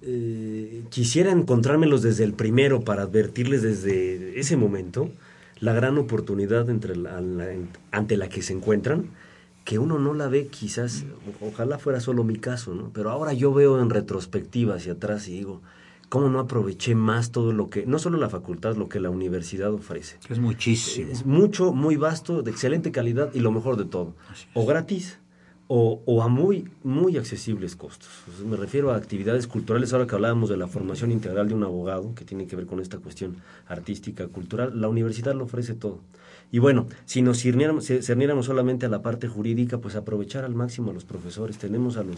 [0.02, 5.12] eh, quisiera encontrármelos desde el primero para advertirles desde ese momento
[5.60, 7.46] la gran oportunidad entre la- la-
[7.92, 9.06] ante la que se encuentran,
[9.64, 11.06] que uno no la ve quizás,
[11.42, 12.92] ojalá fuera solo mi caso, ¿no?
[12.94, 15.62] Pero ahora yo veo en retrospectiva hacia atrás y digo,
[16.10, 19.74] ¿cómo no aproveché más todo lo que, no solo la facultad, lo que la universidad
[19.74, 20.18] ofrece?
[20.30, 21.12] Es muchísimo.
[21.12, 24.16] Es mucho, muy vasto, de excelente calidad y lo mejor de todo.
[24.54, 25.20] O gratis
[25.68, 28.10] o, o a muy, muy accesibles costos.
[28.28, 29.94] O sea, me refiero a actividades culturales.
[29.94, 32.80] Ahora que hablábamos de la formación integral de un abogado, que tiene que ver con
[32.80, 33.38] esta cuestión
[33.68, 36.02] artística, cultural, la universidad lo ofrece todo.
[36.54, 40.54] Y bueno, si nos cerniéramos, ce- cerniéramos solamente a la parte jurídica, pues aprovechar al
[40.54, 41.58] máximo a los profesores.
[41.58, 42.18] Tenemos a los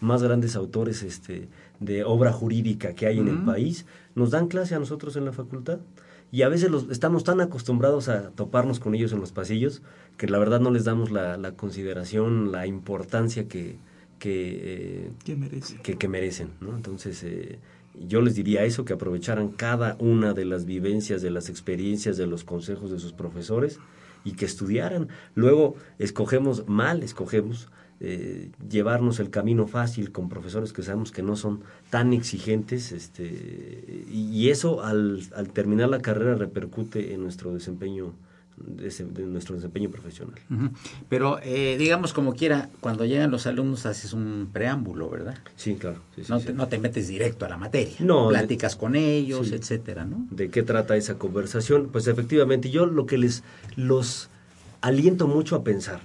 [0.00, 3.86] más grandes autores este, de obra jurídica que hay en el país.
[4.16, 5.78] Nos dan clase a nosotros en la facultad
[6.32, 9.82] y a veces los, estamos tan acostumbrados a toparnos con ellos en los pasillos
[10.16, 13.76] que la verdad no les damos la, la consideración, la importancia que,
[14.18, 15.76] que, eh, ¿Qué merece?
[15.84, 16.48] que, que merecen.
[16.60, 16.74] ¿no?
[16.74, 17.60] Entonces, eh,
[18.00, 22.26] yo les diría eso, que aprovecharan cada una de las vivencias, de las experiencias, de
[22.26, 23.78] los consejos de sus profesores
[24.24, 25.08] y que estudiaran.
[25.34, 27.68] Luego, escogemos mal, escogemos
[28.00, 34.04] eh, llevarnos el camino fácil con profesores que sabemos que no son tan exigentes este,
[34.10, 38.12] y, eso al, al terminar la carrera repercute en nuestro desempeño
[38.56, 40.38] de, nuestro desempeño profesional.
[41.08, 45.38] Pero, eh, digamos, como quiera, cuando llegan los alumnos haces un preámbulo, ¿verdad?
[45.56, 46.00] Sí, claro.
[46.14, 46.46] sí, sí, no, sí.
[46.46, 47.96] Te, no te metes directo a la materia.
[48.00, 50.26] No, Platicas con ellos, etcétera, ¿no?
[50.30, 51.90] ¿De qué trata esa conversación?
[51.92, 53.42] Pues efectivamente, yo lo que les
[53.76, 54.30] los
[54.80, 56.00] aliento mucho a pensar.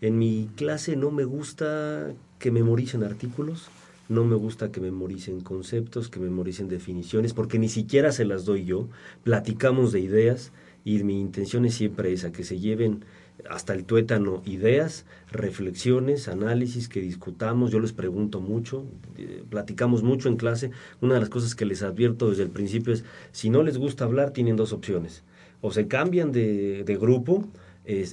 [0.00, 3.68] En mi clase no me gusta que memoricen artículos,
[4.08, 8.64] no me gusta que memoricen conceptos, que memoricen definiciones, porque ni siquiera se las doy
[8.64, 8.88] yo.
[9.22, 10.50] Platicamos de ideas
[10.84, 13.04] y mi intención es siempre esa, que se lleven
[13.48, 18.84] hasta el tuétano ideas, reflexiones, análisis que discutamos, yo les pregunto mucho,
[19.16, 20.70] eh, platicamos mucho en clase,
[21.00, 24.04] una de las cosas que les advierto desde el principio es, si no les gusta
[24.04, 25.24] hablar, tienen dos opciones,
[25.60, 27.48] o se cambian de, de grupo,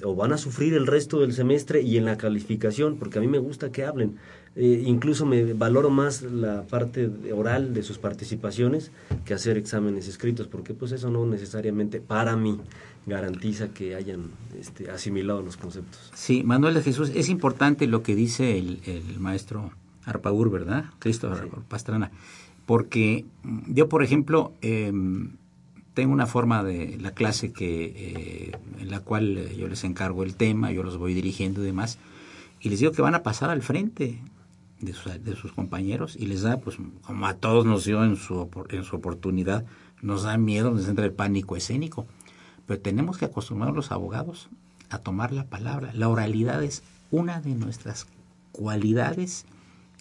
[0.04, 3.28] o van a sufrir el resto del semestre y en la calificación, porque a mí
[3.28, 4.18] me gusta que hablen.
[4.56, 8.92] Eh, incluso me valoro más la parte oral de sus participaciones
[9.26, 12.60] que hacer exámenes escritos, porque pues eso no necesariamente para mí
[13.06, 16.12] garantiza que hayan este, asimilado los conceptos.
[16.14, 18.80] Sí, Manuel de Jesús, es importante lo que dice el,
[19.20, 19.72] maestro
[20.04, 20.86] Arpaur, ¿verdad?
[20.98, 21.32] Cristo
[21.68, 22.12] Pastrana,
[22.66, 23.26] porque
[23.68, 25.38] yo, por ejemplo, em,
[26.00, 30.24] tengo una forma de la clase que eh, en la cual eh, yo les encargo
[30.24, 32.00] el tema, yo los voy dirigiendo y demás,
[32.62, 34.22] y les digo que van a pasar al frente
[34.80, 38.16] de sus, de sus compañeros y les da, pues como a todos nos dio en
[38.16, 39.66] su, en su oportunidad,
[40.02, 42.08] nos da miedo, nos entra el pánico escénico.
[42.66, 44.48] Pero tenemos que acostumbrar a los abogados
[44.90, 45.92] a tomar la palabra.
[45.94, 46.82] La oralidad es
[47.12, 48.08] una de nuestras
[48.54, 49.46] cualidades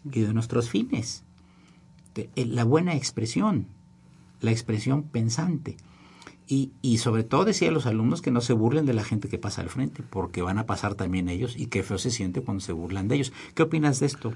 [0.05, 1.25] y de nuestros fines.
[2.15, 3.67] Eh, la buena expresión,
[4.41, 5.77] la expresión pensante.
[6.51, 9.29] Y, y, sobre todo decía a los alumnos que no se burlen de la gente
[9.29, 12.41] que pasa al frente, porque van a pasar también ellos y qué feo se siente
[12.41, 13.35] cuando se burlan de ellos.
[13.55, 14.33] ¿Qué opinas de esto?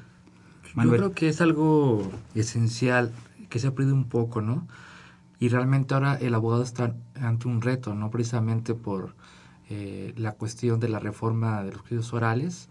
[0.77, 3.13] Yo creo que es algo esencial,
[3.49, 4.67] que se ha perdido un poco, ¿no?
[5.39, 9.15] Y realmente ahora el abogado está ante un reto, no precisamente por
[9.69, 12.69] eh, la cuestión de la reforma de los juicios orales,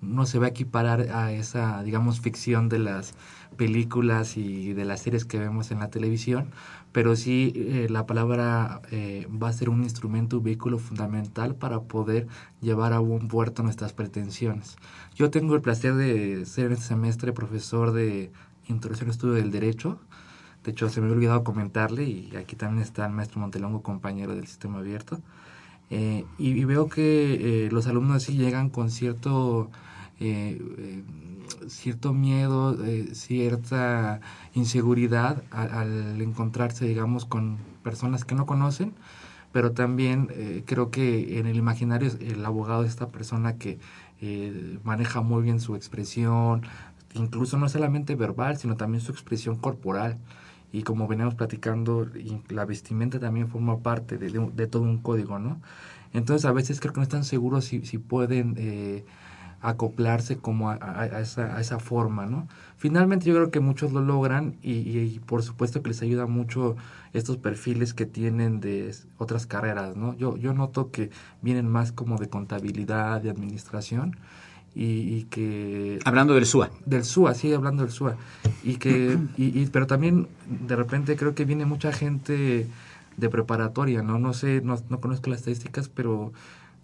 [0.00, 3.14] no se va a equiparar a esa, digamos, ficción de las
[3.56, 6.50] películas y de las series que vemos en la televisión,
[6.94, 11.80] pero sí eh, la palabra eh, va a ser un instrumento, un vehículo fundamental para
[11.80, 12.28] poder
[12.60, 14.76] llevar a buen puerto nuestras pretensiones.
[15.16, 18.30] Yo tengo el placer de ser en este semestre profesor de
[18.68, 19.98] Introducción al Estudio del Derecho.
[20.62, 24.36] De hecho, se me había olvidado comentarle, y aquí también está el maestro Montelongo, compañero
[24.36, 25.20] del sistema abierto.
[25.90, 29.68] Eh, y, veo que los alumnos sí llegan con cierto
[31.68, 34.20] cierto miedo, eh, cierta
[34.54, 38.94] inseguridad al, encontrarse, digamos, con personas que no conocen,
[39.52, 43.78] pero también eh, creo que en el imaginario el abogado es esta persona que
[44.20, 46.62] eh, maneja muy bien su expresión,
[47.14, 50.18] incluso no solamente verbal, sino también su expresión corporal.
[50.72, 52.08] Y como veníamos platicando,
[52.48, 55.60] la vestimenta también forma parte de, de, todo un código, ¿no?
[56.12, 59.04] Entonces a veces creo que no están seguros si, si pueden
[59.64, 62.46] acoplarse como a, esa, a, esa, forma, ¿no?
[62.76, 66.76] Finalmente yo creo que muchos lo logran y, y, por supuesto que les ayuda mucho
[67.14, 70.14] estos perfiles que tienen de otras carreras, ¿no?
[70.16, 71.10] Yo, yo noto que
[71.40, 74.16] vienen más como de contabilidad, de administración
[74.74, 76.00] y, que...
[76.04, 76.70] Hablando del SUA.
[76.84, 78.16] Del SUA, sí, hablando del SUA.
[78.64, 82.66] Y que, y, pero también de repente creo que viene mucha gente
[83.16, 84.18] de preparatoria, ¿no?
[84.18, 86.32] No sé, no, no conozco las estadísticas, pero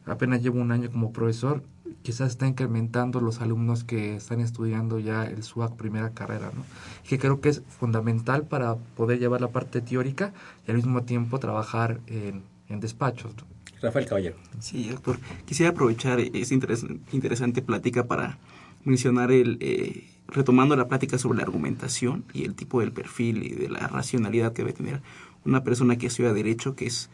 [0.07, 1.63] apenas llevo un año como profesor,
[2.03, 6.65] quizás está incrementando los alumnos que están estudiando ya el SUAC primera carrera, ¿no?
[7.09, 10.33] Que creo que es fundamental para poder llevar la parte teórica
[10.67, 13.35] y al mismo tiempo trabajar en, en despachos.
[13.83, 14.37] Rafael Caballero.
[14.59, 15.19] Sí, doctor.
[15.47, 18.39] Quisiera aprovechar esta interesante plática para
[18.85, 19.59] mencionar el...
[19.61, 23.89] Eh, retomando la plática sobre la argumentación y el tipo del perfil y de la
[23.89, 25.03] racionalidad que debe tener
[25.45, 27.11] una persona que estudia derecho, que es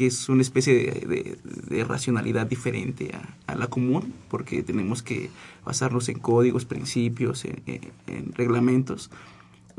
[0.00, 0.74] que es una especie
[1.68, 3.10] de, racionalidad diferente
[3.46, 5.28] a, la común, porque tenemos que
[5.62, 9.10] basarnos en códigos, principios, en, reglamentos.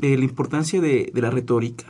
[0.00, 1.86] Eh, la importancia de, la retórica.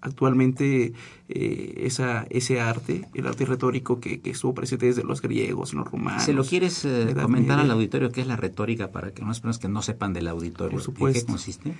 [0.00, 0.92] Actualmente
[1.28, 6.22] eh, esa, ese arte, el arte retórico que, estuvo presente desde los griegos, los romanos.
[6.22, 9.58] ¿Se lo quieres eh, comentar al auditorio qué es la retórica para que unas personas
[9.58, 10.76] que no sepan del auditorio?
[10.76, 11.18] Por supuesto.
[11.18, 11.74] ¿En qué consiste?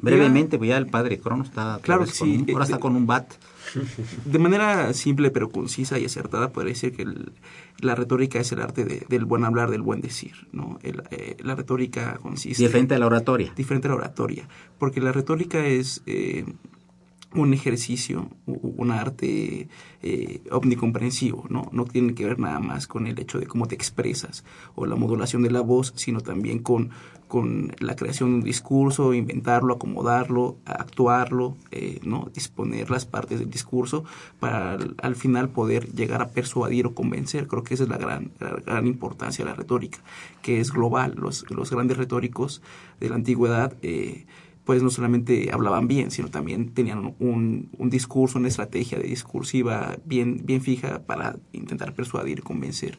[0.00, 2.46] Brevemente, pues ya el padre Crono está, claro que sí.
[2.52, 3.34] ahora está con un bat.
[4.24, 7.06] De manera simple pero concisa y acertada, podría decir que
[7.80, 10.46] la retórica es el arte del buen hablar, del buen decir.
[10.52, 10.78] ¿no?
[10.82, 12.62] Eh, la retórica consiste...
[12.62, 13.52] Diferente a la oratoria.
[13.56, 14.48] Diferente a la oratoria,
[14.78, 16.02] porque la retórica es...
[17.34, 19.68] Un ejercicio, un arte
[20.02, 21.68] eh, omnicomprensivo, ¿no?
[21.72, 24.44] No tiene que ver nada más con el hecho de cómo te expresas
[24.76, 26.90] o la modulación de la voz, sino también con,
[27.26, 32.30] con la creación de un discurso, inventarlo, acomodarlo, actuarlo, eh, ¿no?
[32.32, 34.04] Disponer las partes del discurso
[34.38, 37.48] para al, final poder llegar a persuadir o convencer.
[37.48, 39.98] Creo que esa es la gran, gran importancia de la retórica,
[40.42, 41.14] que es global.
[41.16, 42.62] Los, los grandes retóricos
[43.00, 44.26] de la antigüedad eh,
[44.64, 49.96] pues no solamente hablaban bien, sino también tenían un, un discurso, una estrategia de discursiva
[50.04, 52.98] bien, bien fija para intentar persuadir, convencer.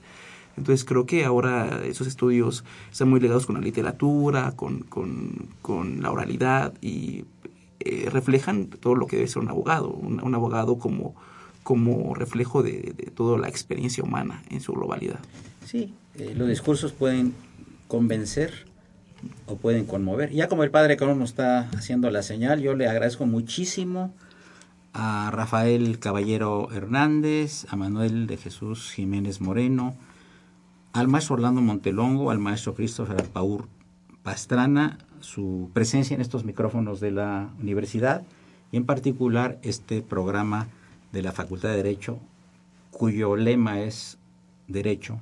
[0.57, 6.01] Entonces creo que ahora esos estudios están muy ligados con la literatura, con, con, con
[6.01, 7.25] la oralidad y
[7.79, 11.13] eh, reflejan todo lo que debe ser un abogado, un, abogado como,
[11.63, 15.19] como reflejo de, de, toda la experiencia humana en su globalidad.
[15.65, 17.33] Sí, eh, los discursos pueden
[17.87, 18.65] convencer
[19.45, 20.31] o pueden conmover.
[20.31, 24.13] Ya como el padre Crono nos está haciendo la señal, yo le agradezco muchísimo
[24.93, 29.95] a Rafael Caballero Hernández, a Manuel de Jesús Jiménez Moreno,
[30.93, 33.67] al maestro Orlando Montelongo, al maestro Christopher Paur
[34.23, 38.23] Pastrana, su presencia en estos micrófonos de la universidad
[38.71, 40.67] y en particular este programa
[41.11, 42.19] de la Facultad de Derecho,
[42.91, 44.17] cuyo lema es
[44.67, 45.19] Derecho,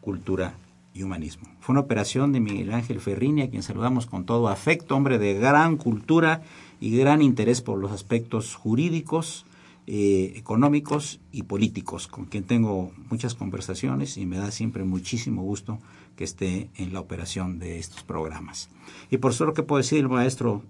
[0.00, 0.54] Cultura
[1.02, 1.48] Humanismo.
[1.60, 5.34] Fue una operación de Miguel Ángel Ferrini, a quien saludamos con todo afecto, hombre de
[5.34, 6.42] gran cultura
[6.80, 9.44] y gran interés por los aspectos jurídicos,
[9.86, 15.78] eh, económicos y políticos, con quien tengo muchas conversaciones y me da siempre muchísimo gusto
[16.16, 18.68] que esté en la operación de estos programas.
[19.10, 20.62] Y por solo que puedo decir el maestro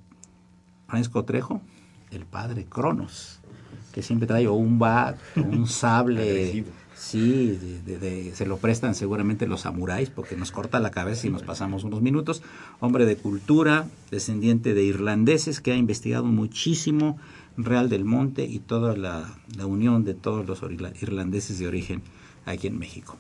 [0.87, 1.61] Francisco Trejo,
[2.11, 3.41] el padre Cronos,
[3.93, 6.65] que siempre trae un bat, un sable,
[6.99, 7.81] sí,
[8.35, 12.03] se lo prestan seguramente los samuráis porque nos corta la cabeza y nos pasamos unos
[12.03, 12.43] minutos.
[12.81, 17.19] Hombre de cultura, descendiente de irlandeses que ha investigado muchísimo
[17.57, 20.63] Real del Monte y toda la, la unión de todos los
[21.03, 22.03] irlandeses de origen
[22.47, 23.17] aquí en México.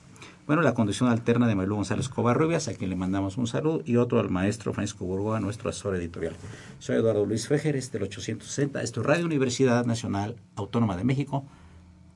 [0.48, 3.96] Bueno, la conducción alterna de Manuel González Covarrubias, a quien le mandamos un saludo, y
[3.96, 6.34] otro al maestro Francisco Burgoa, nuestro asesor editorial.
[6.78, 8.82] Soy Eduardo Luis Féjeres, del 860.
[8.82, 11.44] Esto es Radio Universidad Nacional Autónoma de México,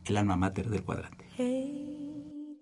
[0.06, 1.26] el alma mater del cuadrante.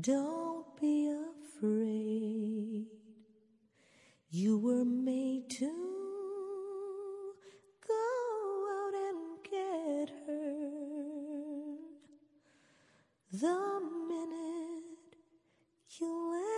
[0.00, 2.86] don't be afraid.
[4.30, 5.72] You were made to
[7.88, 10.61] go out and get her.
[13.32, 15.16] The minute
[15.98, 16.53] you let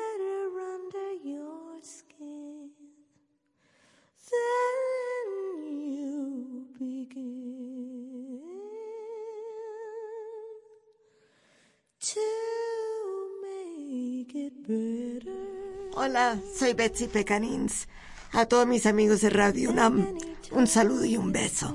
[15.94, 17.88] Hola, soy Betsy Pecanins.
[18.32, 20.18] A todos mis amigos de Radio UNAM,
[20.50, 21.74] un saludo y un beso.